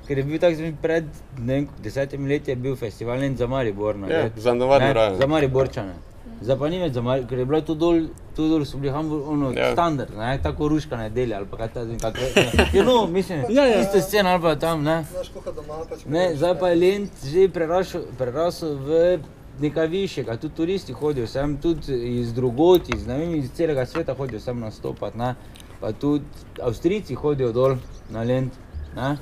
[0.07, 1.05] Ker je bil tak zvin pred
[1.37, 3.95] ne vem, desetimi leti je bil festival ne, za Maribor.
[3.95, 4.31] no, Ja, ne.
[4.35, 5.15] za Ne, rajo.
[5.15, 5.93] Za Mariborčane.
[6.41, 6.93] Zdaj pa ni več
[7.29, 8.01] ker je bilo tu dol,
[8.35, 9.67] tu dol so bili Hamburg, ono, Ja.
[9.67, 9.71] ja.
[9.71, 12.83] standard, ne, tako ruška nedelja ali pa kaj ta zvin, kako je.
[12.83, 13.81] No, mislim, Ja, ja.
[13.81, 15.03] ista scena ali pa tam, ne.
[15.11, 19.19] Znaš, koliko doma pač Ne, zdaj pa je Lent že prerašel, prerasel v
[19.59, 24.13] nekaj višjega, tudi turisti hodijo sem, tudi iz drugot, iz, ne vem, iz celega sveta
[24.13, 25.35] hodijo sem nastopati, ne.
[25.79, 26.25] Pa tudi
[26.61, 27.75] Avstrijci hodijo dol
[28.09, 28.53] na Lent,
[28.95, 29.17] ne.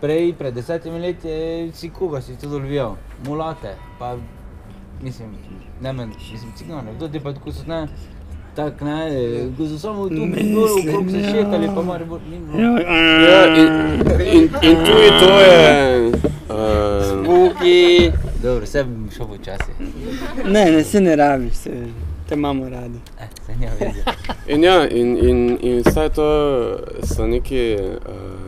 [0.00, 2.94] Prej, pred desetimi leti je si koga si to dol vijal,
[3.26, 4.14] mulate, pa
[5.02, 5.28] mislim,
[5.80, 7.88] ne men, mislim, cigane, kdo ti pa tako so, ne,
[8.54, 10.14] tak ne, eh, ko so samo tu
[10.54, 12.78] dol okrog se šetali, pa Maribor ni bilo.
[12.78, 13.68] Ja, in,
[14.20, 16.12] in, in tudi to je.
[16.50, 18.12] Uh, Buki.
[18.42, 19.72] Dobro, vse bi šel počasi.
[20.46, 21.70] Ne, ne, se ne rabiš, se,
[22.28, 22.98] te imamo radi.
[23.20, 24.04] Eh, se nima veze.
[24.48, 26.26] in ja, in, in, in vse to
[27.02, 28.39] so neki uh,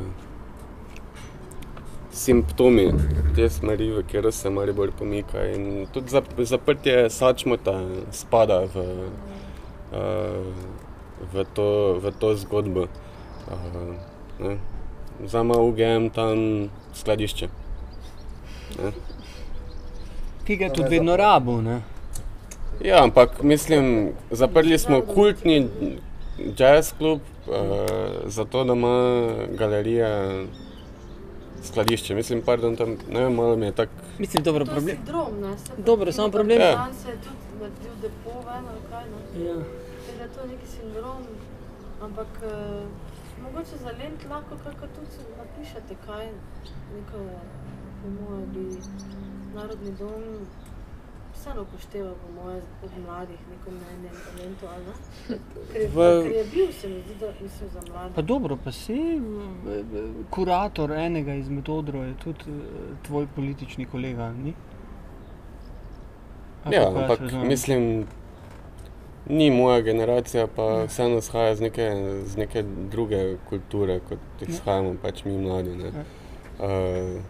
[2.12, 2.92] simptomi
[3.36, 5.44] te smeri, v katero se Maribor pomika.
[5.54, 7.74] In tudi zap, zaprtje Sačmota
[8.12, 8.84] spada v,
[9.92, 10.44] uh,
[11.32, 12.86] v, to, v to zgodbo.
[14.40, 14.58] Ne.
[15.24, 17.48] Zdaj ima UGM tam skladišče.
[18.82, 18.92] Ne.
[20.44, 21.80] Ki ga tudi vedno rabo, ne?
[22.82, 25.68] Ja, ampak mislim, zaprli smo kultni
[26.58, 27.54] jazz klub, uh,
[28.26, 28.96] zato da ima
[29.58, 30.10] galerija
[31.62, 32.14] skladišče.
[32.14, 33.92] Mislim, pardon, tam, ne vem, malo mi je tako.
[34.18, 34.96] Mislim, dobro, To je problem.
[34.96, 35.58] sindrom, ne?
[35.58, 36.88] Se Dobro, samo problem- pa Ja.
[36.94, 39.44] Se je tudi naredil depo ven ali kaj, ne?
[39.44, 39.54] Ja.
[39.54, 41.20] Tako da je to neki sindrom,
[42.00, 42.50] ampak uh,
[43.42, 46.26] mogoče za lent lahko kako tudi napišete, kaj
[46.94, 47.18] neko,
[47.98, 48.64] po moje bi
[49.54, 50.22] Narodni dom
[51.42, 55.38] vseeno upošteval, po moje, od mladih, neko mnenje o lentu, ali ne?
[55.72, 58.14] Ker V- ker je bil, se mi zdi, da mislim za mlade.
[58.14, 58.98] Pa dobro, pa si
[60.30, 62.62] kurator enega izmed odrov je tudi eh,
[63.02, 64.54] tvoj politični kolega, ni?
[66.64, 68.06] Ali Ja, ampak mislim,
[69.28, 71.86] ni moja generacija, pa vseeno izhaja z neke,
[72.24, 75.76] z neke druge kulture, kot izhajamo pač mi mladi.
[75.76, 75.90] Ne.
[76.58, 77.20] Uh,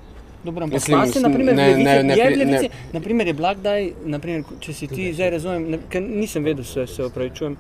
[0.45, 3.35] Dobro, ampak Mislim, pa se, naprimer, ne- ne- ne je v ne- Levici, naprimer, je
[3.55, 7.57] kdaj, naprimer, če si ti zdaj razumem, ne, ker nisem vedel, se, se opravičujem,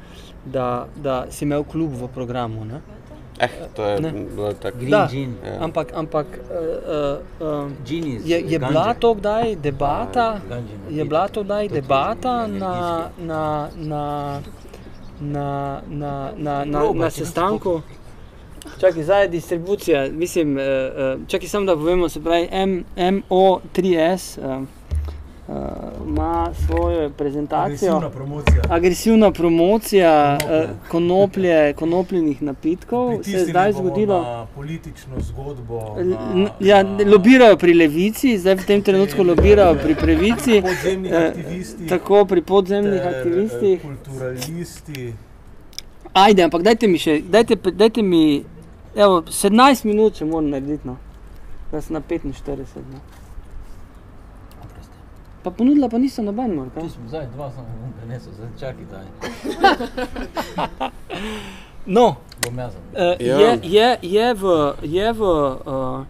[0.47, 0.67] da,
[0.97, 2.81] da si imel klub v programu, ne?
[3.39, 4.13] eh, to je Ne.
[4.13, 4.79] bilo tako.
[4.87, 5.07] Da.
[5.07, 5.35] Gin.
[5.45, 5.59] Ja.
[5.61, 6.57] Ampak, ampak uh,
[7.41, 11.69] uh, um, Gin iz je, je bila to kdaj debata, Ganje je bila to kdaj
[11.71, 12.75] debata na,
[13.19, 13.43] na,
[13.79, 14.41] na,
[15.21, 15.43] na,
[15.89, 17.81] na, na, na, na če ne sestanku?
[18.79, 20.63] Čakaj, zdaj je distribucija, mislim, uh,
[21.19, 24.63] uh, čakaj samo da povemo, se pravi M- MO3S uh,
[25.49, 25.55] uh,
[26.07, 28.11] ima svojo prezentacijo.
[28.11, 28.63] promocija.
[28.69, 30.65] Agresivna promocija Konoplje.
[30.65, 34.23] uh, konoplje, konopljenih napitkov se je zdaj zgodilo.
[34.23, 35.97] Na politično zgodbo.
[35.99, 40.63] Na, n- Ja, lobirajo pri levici, zdaj v tem trenutku lobirajo pri pravici,
[41.07, 41.33] eh,
[41.89, 43.81] tako pri podzemnih ter, eh, aktivistih.
[43.83, 45.13] Kulturalisti.
[46.15, 48.45] Ajde, ampak dajte mi še, dajte, dajte mi,
[48.97, 50.97] evo, 17 minut če moram narediti, no.
[51.73, 52.57] Da sem na 45.
[52.93, 53.01] No.
[55.43, 56.89] Pa ponudila pa nisem noben, Tu kaj?
[56.89, 59.07] smo zdaj, dva sem vam prinesel, zdaj čakaj, daj.
[61.87, 62.75] No, Bom jaz.
[62.95, 66.07] Uh, je, je, je v, je v, uh,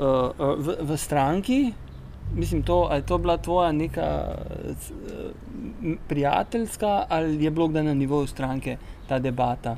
[0.00, 1.74] uh, v, v stranki,
[2.32, 7.94] mislim, to, ali je to bila tvoja neka uh, prijateljska, ali je bilo kdaj na
[7.94, 8.76] nivoju stranke
[9.08, 9.76] ta debata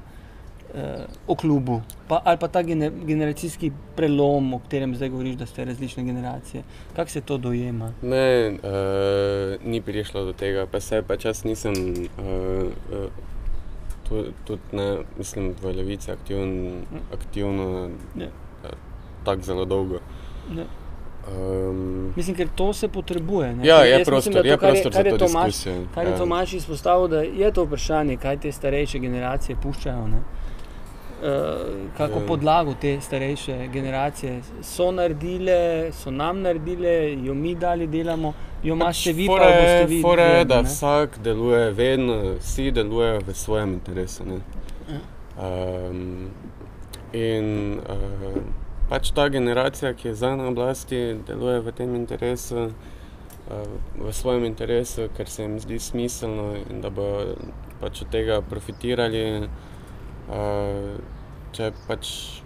[1.27, 1.77] o klubu,
[2.09, 6.63] pa, ali pa ta gene, generacijski prelom, o katerem zdaj govoriš, da ste različne generacije.
[6.97, 7.93] Kako se to dojema?
[8.03, 8.61] Ne, uh,
[9.65, 13.11] ni prišlo do tega, pa se pač jaz nisem, uh, uh,
[14.03, 16.81] tudi, tudi ne, mislim, v levici aktivn,
[17.13, 18.27] aktivno Ja.
[18.65, 18.71] uh,
[19.25, 20.01] tako zelo dolgo.
[20.57, 20.65] Ja.
[21.25, 23.55] Um, Mislim, ker to se potrebuje.
[23.55, 23.67] ne.
[23.67, 25.47] ja, Ker je jaz mislim, prostor, da je to, kar prostor kar za to Tomaž-
[25.47, 25.87] diskusijo.
[25.95, 26.19] Kar je ja.
[26.19, 30.07] Tomaš izpostavil, da je to vprašanje, kaj te starejše generacije puščajo.
[30.09, 30.23] Ne?
[31.23, 31.29] Uh,
[31.97, 32.27] kako Ja.
[32.27, 34.33] podlago te starejše generacije
[34.63, 35.59] so naredile,
[35.93, 38.33] so nam naredile, jo mi dali delamo,
[38.63, 40.01] jo imate vi, pa Fora jo je- boste vi.
[40.25, 40.63] je, vedno, da ne.
[40.65, 44.25] vsak deluje vedno, vsi delujejo v svojem interesu.
[44.25, 44.41] Ne?
[45.39, 46.31] Um,
[47.13, 47.47] in
[47.81, 48.43] uh,
[48.89, 53.67] pač ta generacija, ki je zdaj na oblasti, deluje v tem interesu, uh,
[53.99, 57.07] v svojem interesu, ker se jim zdi smiselno in da bo
[57.81, 59.49] pač od tega profitirali.
[60.29, 61.01] Uh,
[61.53, 62.43] če pač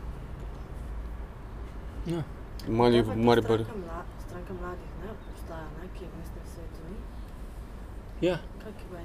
[2.07, 2.23] Ja.
[2.69, 3.61] Mali, ta Maribor.
[3.61, 6.99] Stranka, mla, stranka mladih ne obstaja, ne, ki je v mestnem svetu ni.
[8.29, 8.37] Ja.
[8.63, 9.01] Kak je pa,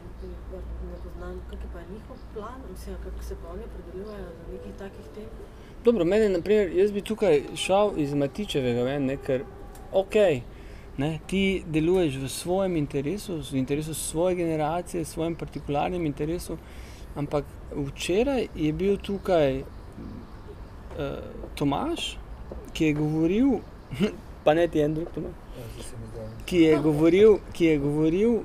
[0.89, 4.75] ne poznam, kak je pa njihov plan, mislim, kako se pa oni opredeljujejo do nekih
[4.77, 5.25] takih tem.
[5.84, 9.43] Dobro, mene, naprimer, jaz bi tukaj šel iz Matičevega ven, ne, ker
[9.91, 10.15] ok,
[10.97, 16.57] ne, ti deluješ v svojem interesu, v interesu svoje generacije, v svojem partikularnem interesu,
[17.15, 19.65] ampak včeraj je bil tukaj uh,
[21.55, 22.17] Tomaš,
[22.73, 23.60] ki je govoril,
[24.45, 26.27] pa ne ti en drug Tomaš, Ja, zdaj.
[26.45, 28.36] ki je govoril, ki je govoril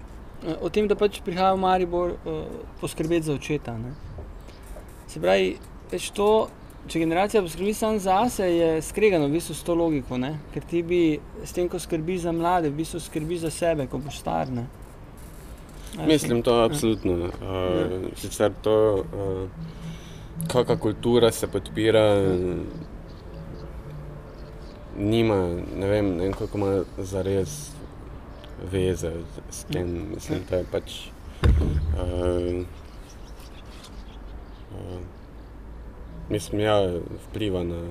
[0.44, 2.42] eh, o tem, da pač prihaja v Maribor uh,
[2.80, 3.76] poskrbeti za očeta.
[3.78, 3.94] Ne.
[5.06, 5.54] Se pravi,
[5.92, 6.48] več to,
[6.90, 10.34] če generacija poskrbi samo zase, je skregano v bistvu s to logiko, ne?
[10.54, 11.00] ker ti bi
[11.44, 14.50] s tem, ko skrbi za mlade, v bistvu skrbi za sebe, ko boš star.
[14.50, 14.66] Ne?
[16.04, 17.12] Mislim, to absolutno.
[17.14, 17.30] Uh,
[18.16, 19.48] sicer to, uh,
[20.48, 22.22] kakšna kultura se podpira,
[24.98, 25.36] nima,
[25.76, 27.70] ne vem, ne vem koliko ima zares
[28.72, 29.12] veze
[29.50, 30.06] s tem.
[30.14, 30.92] Mislim, da je pač.
[31.42, 32.64] Uh,
[34.72, 35.00] uh,
[36.28, 36.76] mislim, ja,
[37.28, 37.82] vpliva na,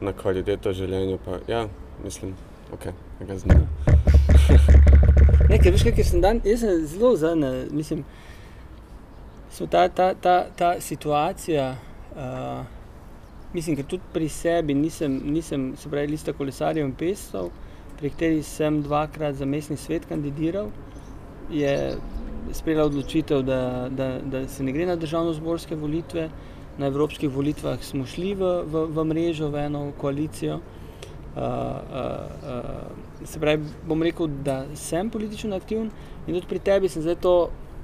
[0.00, 1.18] na kvaliteto življenja.
[1.24, 1.66] Pa, ja,
[2.04, 2.34] mislim,
[2.72, 2.90] ok,
[3.26, 3.68] ga znam.
[5.52, 7.98] Ne, ker veš, kaj sem dan, jaz sem zelo zadnji, mislim,
[9.52, 11.66] so ta, ta, ta, ta situacija,
[12.16, 12.62] uh,
[13.52, 17.50] mislim, ker tudi pri sebi nisem, nisem se pravi, lista kolesarjev in pestov,
[17.98, 20.70] pri kateri sem dvakrat za mestni svet kandidiral,
[21.52, 21.74] je
[22.56, 26.30] sprejela odločitev, da, da, da se ne gre na državno-zborske volitve,
[26.80, 30.62] na evropskih volitvah smo šli v, v, v mrežo, v eno koalicijo.
[31.32, 35.86] Uh, uh, uh, se pravi, bom rekel, da sem politično aktiven
[36.26, 37.36] in tudi pri tebi sem zdaj to,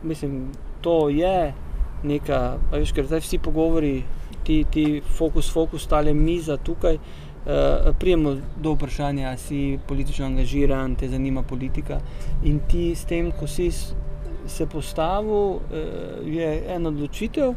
[0.02, 0.50] mislim,
[0.84, 1.54] to je
[2.04, 4.02] neka, veš, ker zdaj vsi pogovori,
[4.44, 4.84] ti, ti
[5.16, 11.42] fokus, fokus, tale miza tukaj, uh, prijemo do vprašanja, a si politično angažiran, te zanima
[11.42, 12.02] politika
[12.44, 13.70] in ti s tem, ko si
[14.46, 15.60] se postavil, uh,
[16.26, 17.54] je ena odločitev.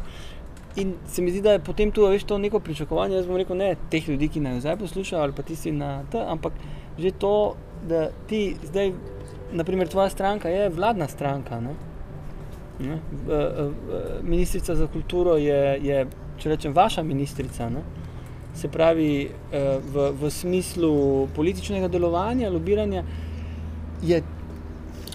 [0.76, 3.16] In se mi zdi, da je potem tu veš, to neko pričakovanje.
[3.16, 6.18] Jaz bom rekel, ne teh ljudi, ki naj zdaj poslušajo, ali pa tisti na T,
[6.18, 6.52] ampak
[6.98, 7.32] že to,
[7.84, 8.92] da ti zdaj,
[9.52, 11.60] naprimer, tvoja stranka je vladna stranka.
[11.60, 11.74] Ne?
[12.80, 12.96] Ne?
[13.26, 13.72] V- v-
[14.22, 16.06] Ministrica za kulturo je, je
[16.38, 17.68] če rečem, vaša ministrica.
[17.68, 17.82] Ne?
[18.54, 19.12] Se pravi,
[19.52, 20.92] eh, v, v smislu
[21.28, 23.04] političnega delovanja, lobiranja,
[24.02, 24.22] je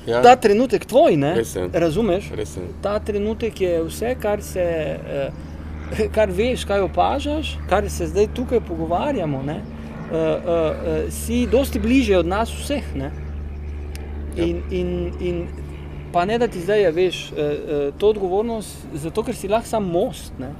[0.08, 1.34] Ja, ta trenutek tvoj, ne?
[1.36, 1.66] Res je.
[1.74, 2.30] razumeš?
[2.32, 2.62] res je.
[2.82, 5.30] ta trenutek je vse, kar, se, eh,
[6.16, 9.44] kar veš, kaj opažaš, kar se zdaj tukaj pogovarjamo.
[9.44, 12.96] Ne, eh, eh, eh, si dosti bližje od nas vseh.
[12.96, 13.12] Ne.
[14.38, 14.46] Ja.
[14.46, 15.48] In, in, in
[16.14, 19.68] pa ne da ti zdaj, a veš, eh, eh, to odgovornost, zato ker si lahko
[19.68, 20.34] sam most.
[20.40, 20.54] Ne.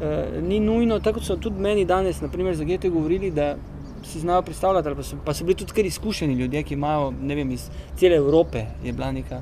[0.00, 3.56] Eh, ni nujno, tako so tudi meni danes, naprimer, za GT govorili, da
[4.04, 7.34] si znajo predstavljati, pa so, pa so bili tudi kar izkušeni ljudje, ki imajo, ne
[7.34, 9.40] vem, iz cele Evrope je bila neka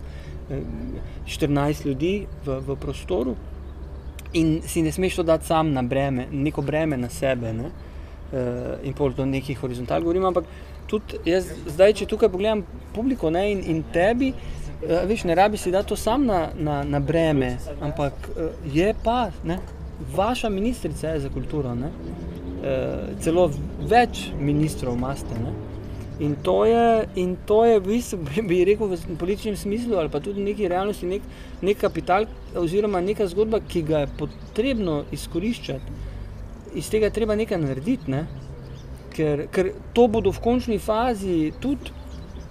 [0.51, 0.61] eh,
[1.27, 3.35] 14 ljudi v, v prostoru
[4.33, 7.53] in si ne smeš to dati sam na breme, neko breme na sebe.
[7.53, 7.71] Ne?
[8.33, 10.45] Uh, in pol do nekih horizontal govorim, ampak
[10.89, 12.63] tudi jaz zdaj, če tukaj pogledam
[12.95, 16.81] publiko ne, in, in tebi, uh, veš, ne rabi si dati to sam na, na,
[16.85, 19.59] na breme, ampak uh, je pa ne,
[20.17, 23.51] vaša ministrica je za kulturo, ne, uh, celo
[23.91, 25.37] več ministrov imate.
[26.23, 30.21] In to je, in to je v bistvu, bi- rekel, v političnem smislu ali pa
[30.23, 31.23] tudi v neki realnosti nek,
[31.63, 35.99] nek kapital oziroma neka zgodba, ki ga je potrebno izkoriščati.
[36.79, 38.27] Iz tega je treba nekaj narediti, ne?
[39.13, 41.93] ker, ker to bodo v končni fazi tudi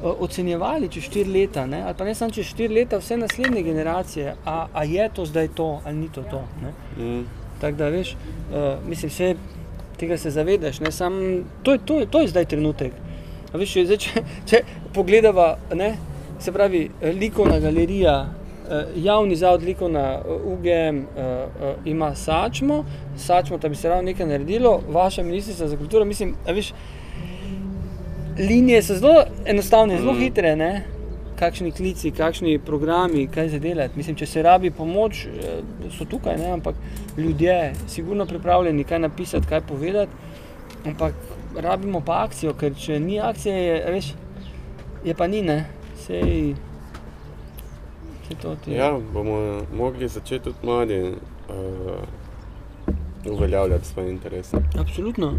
[0.02, 1.84] ocenjevali čez štiri leta, ne?
[1.86, 5.48] ali pa ne samo čez štiri leta, vse naslednje generacije, a, a je to zdaj
[5.56, 6.42] to ali ni to to.
[6.62, 6.74] Ne?
[6.98, 7.24] Mm.
[7.62, 9.36] Tako da veš, uh, mislim, vse
[10.02, 10.80] tega se zavedaš.
[10.80, 11.14] Ne, sam,
[11.64, 12.94] to, je, to, je, to je zdaj trenutek.
[13.54, 14.62] A Veš, zdaj, če, če
[14.96, 15.96] pogledava, ne,
[16.40, 16.86] se pravi,
[17.20, 18.16] likovna galerija,
[18.72, 22.86] eh, javni zavod likovna eh, UGM eh, ima Sačmo,
[23.18, 26.72] Sačmo, da bi se ravno nekaj naredilo, vaša ministrica za kulturo, mislim, a veš,
[28.40, 30.20] linije so zelo enostavne, zelo Mm.
[30.20, 30.72] hitre, ne.
[31.40, 33.98] Kakšni klici, kakšni programi, kaj za delati.
[33.98, 35.26] Mislim, če se rabi pomoč,
[35.98, 36.52] so tukaj, ne?
[36.54, 36.76] ampak
[37.18, 40.12] ljudje, sigurno pripravljeni, kaj napisati, kaj povedati.
[40.86, 41.14] Ampak
[41.56, 44.14] rabimo pa akcijo, ker če ni akcije, je, veš,
[45.06, 45.66] je pa ni, ne.
[46.02, 46.56] Sej,
[48.28, 51.18] sej to ti Ja, bomo mogli začeti tudi mladi uh,
[53.32, 54.58] uveljavljati svoje interese.
[54.80, 55.34] Absolutno.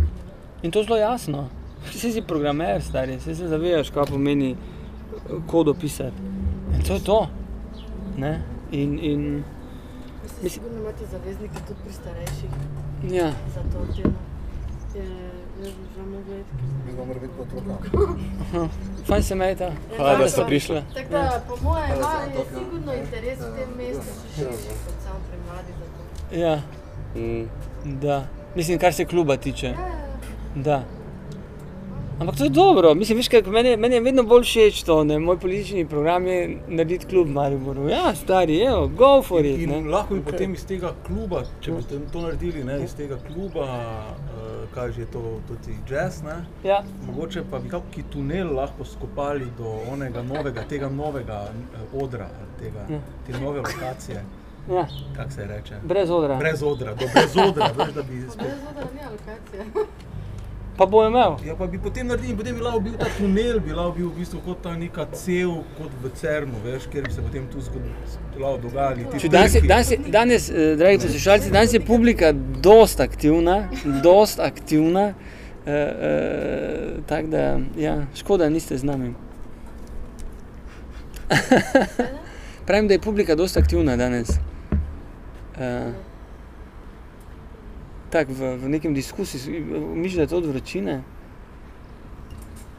[0.63, 1.49] In to zelo jasno.
[1.91, 4.57] Vsi si programer, stari, vsi se zavedaš, kaj pomeni eh,
[5.47, 6.17] kodo pisati.
[6.75, 7.27] In to je to.
[8.17, 8.43] Ne?
[8.71, 9.45] In, in
[10.23, 12.51] Mislim, sigurno imate zaveznike tudi pri starejših
[13.11, 14.15] ja, za to temo.
[14.95, 15.32] je,
[15.63, 18.69] Mi smo morali biti pod rokami.
[19.07, 19.71] Fajn se mejta.
[19.97, 20.83] Hvala, da ste Ja, prišli.
[20.95, 22.45] Tako da, po mojem, je ja.
[22.55, 26.37] sigurno interes v tem mestu še širši kot samo premladi za to.
[26.37, 26.63] Ja,
[27.15, 27.45] Mm.
[28.01, 28.25] da.
[28.55, 29.67] Mislim, kar se kluba tiče.
[29.67, 30.63] Ja, ja, ja.
[30.63, 30.85] Da.
[32.21, 35.19] Ampak to je dobro, mislim, veš, kaj, meni, meni je vedno bolj všeč to, ne,
[35.19, 36.37] moj politični program je
[36.69, 37.89] narediti klub v Mariboru.
[37.89, 39.59] Ja, stari, evo, go for it.
[39.59, 39.91] In Ne.
[39.91, 41.83] lahko bi potem iz tega kluba, če bi
[42.13, 44.32] to naredili, ne, iz tega kluba, uh,
[44.67, 49.47] kaj že je to, tudi jazz, ne, Ja, mogoče pa bi kakšen tunel lahko skopali
[49.59, 51.41] do onega novega, tega novega
[51.75, 52.99] eh, odra, tega, Ja.
[53.27, 54.25] te nove lokacije,
[54.71, 54.87] ja,
[55.17, 55.75] kako se reče.
[55.83, 56.37] brez odra.
[56.37, 58.43] Brez odra, do brez odra, veš, da bi Pa spet.
[58.43, 59.65] brez odra ni alokacija.
[60.77, 61.37] Pa bo imel.
[61.47, 64.15] Ja, pa bi potem naredili, potem bi lahko bil ta tunel, bi lahko bil v
[64.19, 67.93] bistvu kot ta neka cev, kot v Cernu, veš, kjer bi se potem tu zgod-
[68.39, 73.01] lahko dogajali ti Če danes, danes, je- danes, eh, dragi poslušalci, danes je publika dost
[73.01, 73.69] aktivna,
[74.03, 75.13] dost aktivna.
[75.63, 75.75] Uh, uh,
[77.07, 77.43] Tako da,
[77.77, 79.13] ja, škoda, niste z nami.
[82.67, 84.29] Pravim, da je publika dost aktivna danes.
[84.31, 85.93] Uh,
[88.13, 91.01] Tako v, v nekem diskusiju, misliš, da je to od vročine?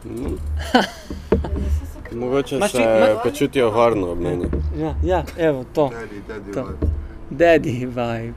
[0.05, 0.38] Mm.
[2.13, 4.45] Mogoče Imaš ti- se ma- počutijo varno ob meni.
[4.77, 5.89] Ja, ja evo to.
[5.89, 6.63] Daddy, daddy, To.
[6.63, 6.88] vibe.
[7.31, 8.34] Daddy vibe.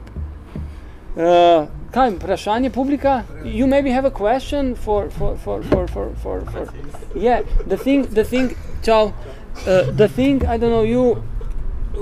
[1.15, 3.23] Uh, kaj, vprašanje publika?
[3.45, 6.67] You maybe have a question for, for, for, for, for, for, for.
[7.15, 8.49] Yeah, the thing, the thing,
[8.83, 9.05] ciao.
[9.05, 9.11] Uh,
[9.91, 11.15] the thing, I don't know, you,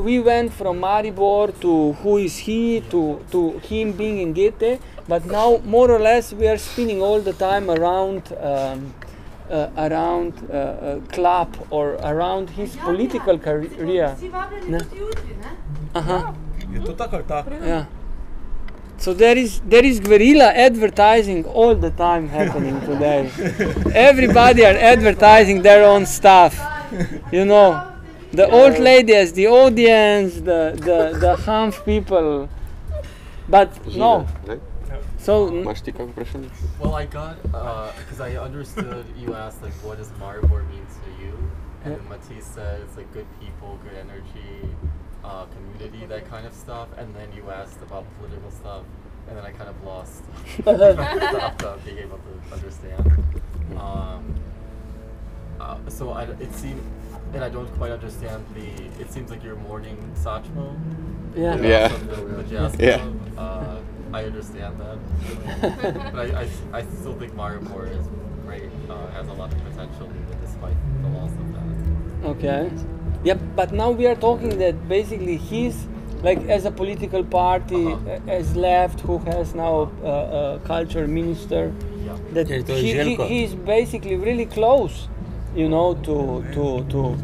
[0.03, 5.25] we went from Maribor to who is he, to, to him being in Goethe, but
[5.25, 8.93] now more or less we are spinning all the time around, um,
[9.49, 14.15] uh, around uh, uh, club or around his political career.
[14.17, 14.79] Vsi vabljeni Ne.
[15.93, 16.33] Aha.
[16.73, 17.49] Je to tako ali tako?
[17.65, 17.85] Yeah.
[18.97, 23.29] So there is there is guerrilla advertising all the time happening today.
[24.09, 26.55] Everybody are advertising their own stuff.
[27.31, 27.94] You know,
[28.31, 32.49] the old ladies, the audience, the the the humph people.
[33.47, 34.27] But no,
[35.17, 35.93] so n- Imaš ti?
[36.79, 41.33] Well, I got because I understood you asked like, what does Maribor mean to you?
[41.83, 44.67] And then Matisse said it's like good people, good energy,
[45.23, 46.87] uh, community, that kind of stuff.
[46.97, 48.83] And then you asked about political stuff,
[49.27, 50.23] and then I kind of lost
[50.61, 53.05] stopped uh, being able to understand.
[53.77, 54.35] Um,
[55.59, 56.81] uh, so I, it seemed,
[57.33, 58.67] and I don't quite understand the.
[59.01, 60.75] It seems like you're mourning Sachmo.
[61.35, 61.55] yeah.
[61.61, 61.87] Yeah.
[61.87, 62.97] The, the jazz Yeah.
[62.97, 63.15] club.
[63.37, 63.77] Uh,
[64.13, 64.97] I understand that.
[66.13, 66.47] but I, I,
[66.79, 68.05] I still think Maribor is
[68.45, 72.29] great, uh, has a lot of potential even despite the loss of that.
[72.29, 72.71] Okay.
[73.23, 75.87] Yeah, but now we are talking that basically he's
[76.23, 78.11] like as a political party Uh-huh.
[78.11, 81.73] uh, as left who has now uh, a culture minister.
[82.05, 82.17] Yeah.
[82.33, 85.07] that Yeah, he, he, he's basically really close,
[85.55, 87.17] you know, to to to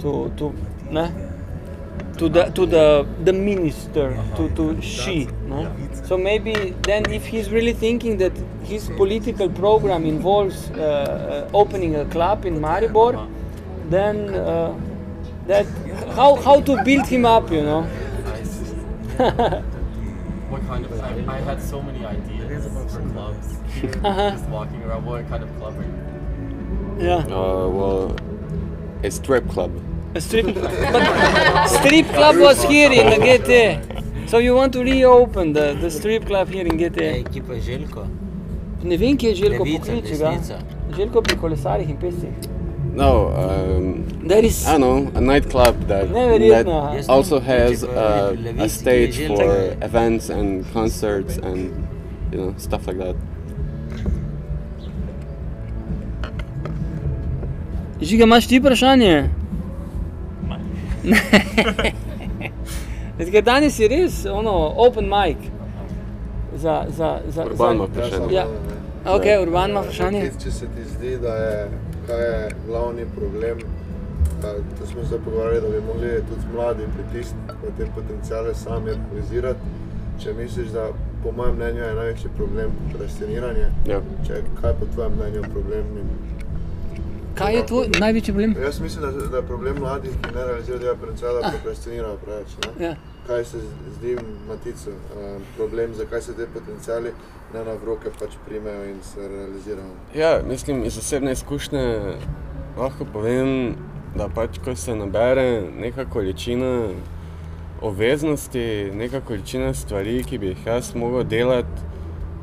[0.00, 0.54] to to
[0.90, 1.10] ne?
[2.18, 5.26] to the to the the minister to to she.
[5.46, 5.70] No?
[6.04, 10.76] So maybe then if he's really thinking that his political program involves uh,
[11.48, 13.26] uh, opening a club in Maribor,
[13.88, 14.74] then uh,
[15.46, 15.66] that
[16.14, 17.80] how how to build him up, you know?
[17.80, 18.40] I
[20.50, 21.00] what kind of?
[21.00, 24.30] I, I had so many ideas for clubs here, Uh-huh.
[24.30, 25.04] just walking around.
[25.06, 26.09] What kind of club are you?
[27.00, 27.24] Yeah.
[27.26, 28.16] Uh, well,
[29.02, 29.70] a strip club.
[30.14, 30.70] A strip, club.
[30.92, 34.28] but strip club was here in GT.
[34.28, 37.00] So you want to reopen the, the strip club here in Je GT?
[37.00, 38.06] ekipa Željko.
[38.82, 40.30] Ne vem, kje je Željko Levica, pokliči ga.
[40.30, 40.58] desnica.
[40.96, 42.28] Željko pri kolesarjih in pescih.
[42.94, 48.64] No, um, There is, I don't know, a nightclub that, that also has Tipo, uh,
[48.64, 51.70] a stage for events and concerts and
[52.32, 53.16] you know stuff like that.
[58.02, 59.24] Žiga, imaš ti vprašanje?
[63.32, 65.36] Ker danes je res ono, open mic.
[66.56, 68.34] Za, za, za, Urban ima za, vprašanje.
[68.34, 68.46] Ja.
[69.14, 70.22] Ok, urban ima vprašanje.
[70.22, 71.68] Matic, Če se ti zdi, da je,
[72.06, 73.58] kaj je glavni problem,
[74.44, 74.46] a,
[74.78, 79.60] to smo se pogovarjali, da bi mogli tudi mladi pritisniti te potencijale sami realizirati.
[80.20, 80.88] Če misliš, da
[81.22, 84.00] po mojem mnenju je največji problem prokrastiniranje, Ja.
[84.26, 85.84] če, kaj po tvojem mnenju problem?
[86.00, 86.06] In,
[87.34, 88.54] Kaj je tvoj največji problem?
[88.62, 92.56] jaz mislim, da, da je problem mladih, ki ne realizirajo tega potencijala, prokrastinirajo preveč.
[92.64, 92.86] Ne?
[92.86, 92.94] Ja.
[93.26, 93.58] Kaj se
[93.98, 94.16] zdi
[94.48, 97.12] Maticu um, problem, zakaj se te potencijali
[97.54, 99.92] ne na vroke pač primejo in se realizirajo?
[100.14, 102.00] Ja, mislim, iz osebne izkušnje
[102.78, 103.74] lahko povem,
[104.16, 106.88] da pač, ko se nabere neka količina
[107.80, 111.88] obveznosti, neka količina stvari, ki bi jih jaz mogel delati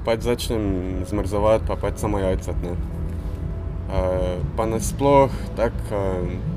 [0.05, 2.55] pač začnem zmrzovati, pa pač samo jajcat.
[3.87, 3.95] Ne.
[3.95, 5.95] Uh, pa nasploh tako.
[5.95, 6.55] Uh,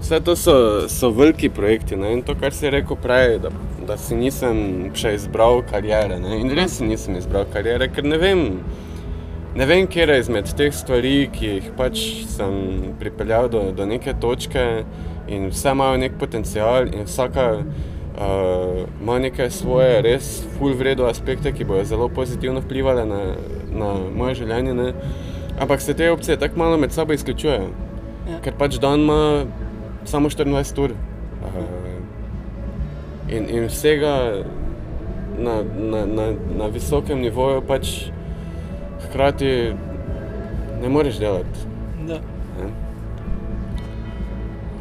[0.00, 1.96] Vse to so, so veliki projekti.
[1.96, 2.12] Ne?
[2.12, 3.50] In to, kar si rekel prej, da,
[3.86, 6.16] da si nisem še izbral karijere.
[6.22, 6.38] Ne?
[6.40, 8.42] In res nisem izbral karijere, ker ne vem,
[9.54, 12.00] ne vem, kje je izmed teh stvari, ki jih pač
[12.32, 14.66] sem pripeljal do, do neke točke,
[15.28, 21.52] in vse imajo nek potencial, in vsaka uh, ima neke svoje res full vredno aspekte,
[21.52, 23.20] ki bodo zelo pozitivno vplivali na,
[23.68, 24.78] na moje življenje.
[24.80, 24.94] Ne?
[25.58, 27.68] Ampak se te opcije tako malo med sabo izključujejo.
[28.30, 28.40] Ja.
[28.44, 29.44] Ker pač dan ima
[30.04, 30.90] samo 24 ur.
[30.90, 31.90] Uh,
[33.28, 34.44] in, in vsega
[35.38, 38.10] na, na, na, na visokem nivoju pač
[39.06, 39.72] hkrati
[40.82, 41.66] ne moreš delati.
[42.08, 42.18] Da.
[42.58, 42.68] Ne?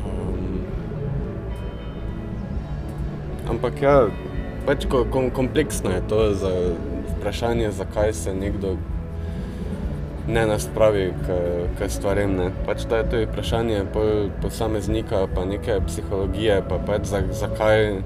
[0.06, 0.62] Um,
[3.50, 4.08] ampak ja,
[4.66, 6.54] pač ko, kom, kompleksno je to za
[7.18, 8.76] vprašanje, zakaj se nekdo
[10.30, 11.38] ne naspravi k,
[11.80, 12.36] k stvarem.
[12.38, 12.52] Ne.
[12.66, 13.86] Pač to je tudi vprašanje
[14.42, 18.02] posameznika, pa neke psihologije, pa pač za, zakaj,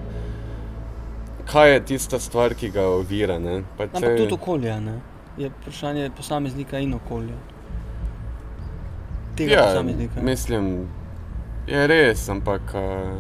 [1.52, 3.40] kaj je tista stvar, ki ga ovira.
[3.40, 3.64] Ne.
[3.78, 5.00] Pač Ampak saj- tudi okolje ne?
[5.38, 7.38] je vprašanje posameznika in okolja.
[9.36, 10.22] Tega ja, posameznika.
[10.22, 10.88] mislim,
[11.68, 13.18] je res, ampak uh,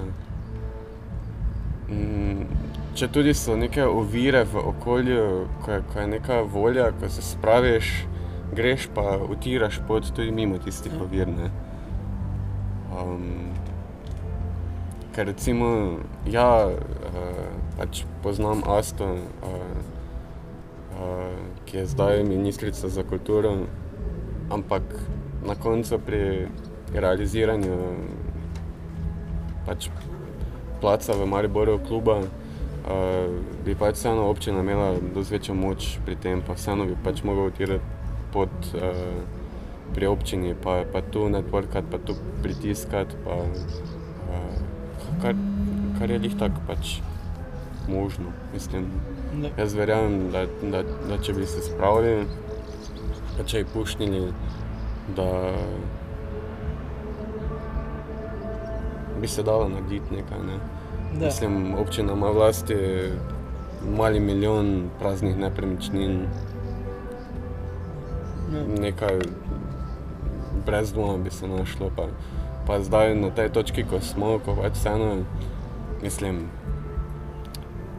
[1.89, 2.45] mm,
[2.93, 7.21] če tudi so neke ovire v okolju, ko je, ko je neka volja, ko se
[7.21, 8.05] spraviš,
[8.53, 11.03] greš pa utiraš pot tudi mimo tistih Ja.
[11.03, 11.27] ovir.
[12.93, 13.53] Um,
[15.13, 17.47] ker recimo, ja, uh,
[17.77, 19.49] pač poznam Asto, uh,
[20.97, 21.33] uh,
[21.65, 23.65] ki je zdaj ministrica za kulturo,
[24.49, 24.83] ampak
[25.45, 26.47] na koncu pri
[26.93, 27.77] realiziranju
[29.65, 29.89] pač
[30.81, 33.29] placa v Mariboru kluba, uh,
[33.65, 37.49] bi pač vseeno občina imela dosti večjo moč pri tem, pa vseeno bi pač mogel
[37.49, 37.92] utirati
[38.33, 38.81] pot uh,
[39.93, 44.55] pri občini, pa, pa tu networkati, pa tu pritiskati, pa, uh,
[45.21, 45.35] kar,
[45.99, 46.99] kar je lih tako pač
[47.87, 48.33] možno.
[48.53, 48.89] Mislim.
[49.57, 52.25] Jaz verjamem, da, da, da če bi se spravili,
[53.37, 54.27] pa če bi pušnili,
[55.17, 55.27] da
[59.21, 60.39] bi se dalo narediti nekaj.
[60.47, 60.57] Ne.
[61.19, 61.25] Da.
[61.25, 62.75] Mislim, občina ima vlasti
[63.97, 66.25] mali milijon praznih nepremičnin,
[68.51, 68.81] Ja.
[68.81, 69.19] nekaj
[70.65, 71.89] brez dvoma bi se našlo.
[71.95, 72.07] Pa,
[72.67, 75.23] pa zdaj na tej točki, ko smo, ko pač vseeno,
[76.03, 76.47] mislim,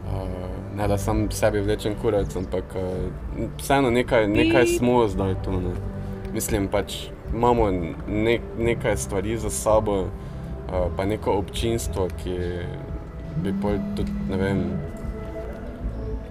[0.07, 5.51] uh, ne da sam sebi vlečem kurac, ampak uh, vseeno nekaj, nekaj smo zdaj tu.
[5.51, 5.75] Ne.
[6.33, 7.71] Mislim pač imamo
[8.07, 10.09] nek, nekaj stvari za sabo, uh,
[10.97, 12.37] pa neko občinstvo, ki
[13.43, 14.63] bi pol tudi, ne vem,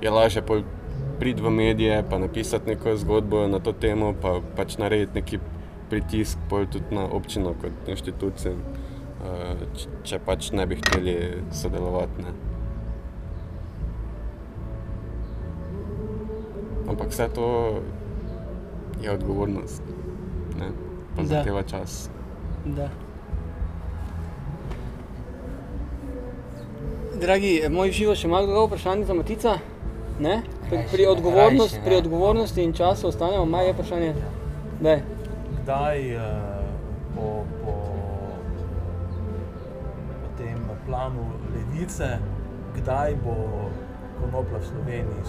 [0.03, 0.62] je lažje pol
[1.25, 5.39] priti v medije, pa napisati neko zgodbo na to temo, pa pač narediti neki
[5.89, 9.62] pritisk tudi na občino kot inštitucijo, uh,
[10.05, 11.14] če, pač ne bi hteli
[11.49, 12.27] sodelovati.
[12.27, 12.33] Ne.
[16.93, 17.49] Ampak vse to
[19.01, 19.83] je odgovornost,
[20.61, 20.68] ne?
[21.16, 22.11] pa zahteva čas.
[22.66, 22.91] Da.
[27.16, 29.57] Dragi, eh, moj živo še ima kdo vprašanje za Matica?
[30.20, 30.43] Ne?
[30.93, 34.14] Pri, odgovornost, rajši pri odgovornosti in času ostanemo, maj je vprašanje.
[34.81, 35.01] Daj.
[35.62, 36.22] Kdaj uh,
[37.14, 37.27] po,
[37.64, 37.75] po,
[40.22, 42.18] po tem planu levice,
[42.77, 43.37] kdaj bo
[44.20, 45.20] konoplja v Sloveniji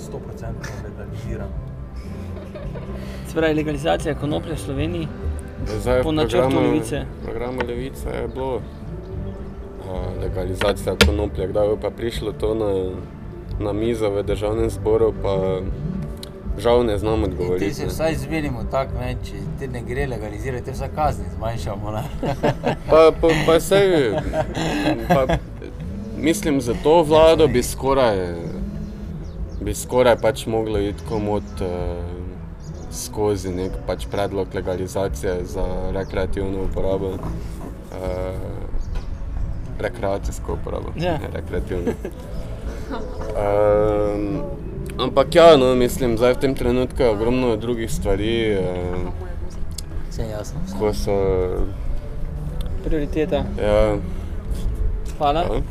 [0.00, 0.46] 100%
[0.84, 1.56] legalizirana?
[3.26, 5.08] Se pravi, legalizacija konoplje v Sloveniji.
[5.80, 7.04] Zdaj, Po načrtu programu- Levice.
[7.20, 8.60] V programu Levice je bilo
[9.88, 12.70] a, legalizacija konoplje, kdaj bo pa prišlo to na,
[13.58, 15.60] na mizo v državnem zboru, pa
[16.58, 17.74] žal ne znam Ti odgovoriti.
[17.74, 17.88] se ne.
[17.88, 21.92] vsaj zmenimo tako, ne, če te ne gre legalizirati, te vsaj kazni zmanjšamo.
[22.90, 24.12] Pa, pa, pa sej,
[25.08, 25.26] pa,
[26.16, 28.18] mislim, za to vlado bi skoraj,
[29.60, 31.68] bi skoraj pač moglo iti komod uh,
[32.92, 37.06] skozi nek pač predlog legalizacije za rekreativno uporabo.
[37.06, 37.18] Uh,
[39.78, 41.12] rekreacijsko uporabo, Ja.
[41.12, 41.92] ne rekreativno.
[42.90, 44.42] Um,
[44.98, 49.08] ampak ja, no, mislim, zdaj v tem trenutku je ogromno drugih stvari, uh,
[50.10, 50.60] Vse je jasno.
[50.66, 50.78] Vse.
[50.78, 51.16] ko so.
[52.84, 53.44] Prioriteta.
[53.58, 53.96] Ja,
[55.18, 55.40] Hvala.
[55.40, 55.62] ja.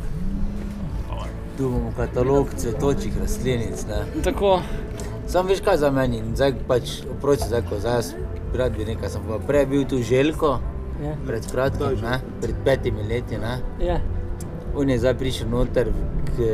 [1.56, 3.86] Tu imamo katalog cvetočih rastlinic.
[3.86, 4.22] Ne.
[4.24, 4.60] Tako,
[5.26, 8.02] Sam veš kaj za meni, zdaj pač oprosti, zdaj ko zdaj
[8.54, 10.50] rad bi nekaj, sem pa prej bil tu Željko,
[11.02, 11.14] ja.
[11.26, 13.58] pred kratkim, ne, pred petimi leti, ne.
[13.82, 14.00] ja.
[14.76, 15.90] on je zdaj prišel noter,
[16.36, 16.50] k,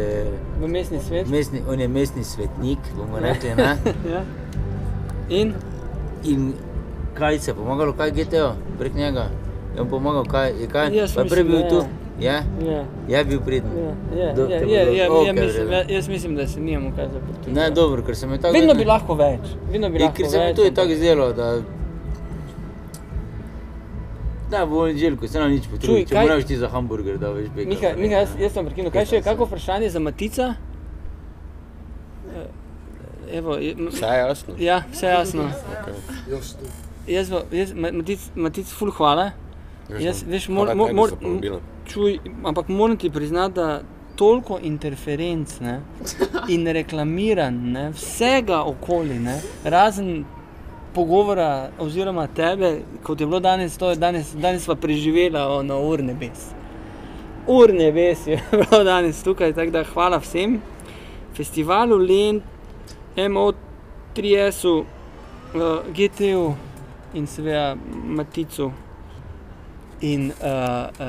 [0.61, 1.29] v mestni svet.
[1.29, 3.77] mestni, on je mestni svetnik, bomo rekli, ne?
[4.13, 4.23] Ja.
[5.31, 5.55] In
[6.25, 6.53] In
[7.15, 9.31] kaj se je pomagalo, kaj GTO prek njega?
[9.75, 10.91] Je on pomagal, kaj je kaj?
[10.93, 11.81] Jaz Pa je prej bil da tu?
[12.21, 12.35] Je?
[12.61, 12.85] je.
[13.09, 13.69] Je bil pridn.
[13.75, 16.61] Ja, je, Do- je, je, bodo- je, je, okej, mislim, ja, jaz mislim, da se
[16.61, 17.51] nimamo kaj zapreti.
[17.51, 18.53] Ne, dobro, ker se mi tako...
[18.53, 19.41] Vedno bi lahko več,
[19.73, 20.57] vedno bi Ja, lahko ker se mi več.
[20.57, 21.55] to je tako zdelo, da...
[24.51, 26.05] Da, bo nedeljko, se nam nič potrudi.
[26.05, 27.69] Če kaj- moraš ti za hamburger, da veš beka.
[27.69, 28.91] Miha, Miha jaz, jaz sem prekinil.
[28.91, 30.55] Kaj še je, kako vprašanje za Matica?
[32.31, 32.47] Eh,
[33.33, 34.55] Evo, je, m- Vse je jasno.
[34.59, 35.43] ja, vse jasno.
[35.43, 35.95] Okay.
[36.29, 36.67] Jaz tu.
[37.07, 37.31] Jaz,
[37.75, 39.31] Matic, Matic, ful hvala.
[39.91, 43.83] Jaz, veš, mor, Hvala mor, mor, čuj, ampak moram ti priznati, da
[44.17, 45.81] toliko interferenc ne,
[46.49, 49.35] in reklamiranj, ne, vsega okoli, ne,
[49.65, 50.25] razen
[50.95, 56.03] pogovora oziroma tebe, kot je bilo danes, to je danes, danes sva preživela na ur
[56.03, 56.51] nebes.
[57.47, 60.61] Ur nebes je bilo danes tukaj, tako da hvala vsem.
[61.36, 62.43] Festivalu Lent,
[63.16, 64.76] MO3S-u,
[65.55, 66.55] uh, GT-u
[67.14, 68.70] in seveda Maticu
[70.01, 71.07] in uh, uh,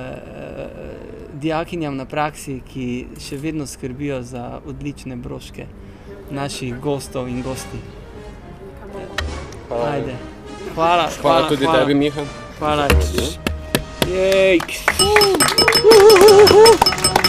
[1.34, 2.88] dijakinjam na praksi, ki
[3.20, 5.68] še vedno skrbijo za odlične broške
[6.32, 7.80] naših gostov in gosti.
[9.72, 10.16] Ajde.
[10.76, 11.48] Hvala, hvala, hvala.
[11.48, 11.80] tudi hvala.
[11.80, 12.22] tebi, Miha.
[12.60, 12.88] Hvala.
[14.08, 14.64] Jejk.
[15.00, 15.08] Uh,
[15.84, 17.21] uh, uh, uh.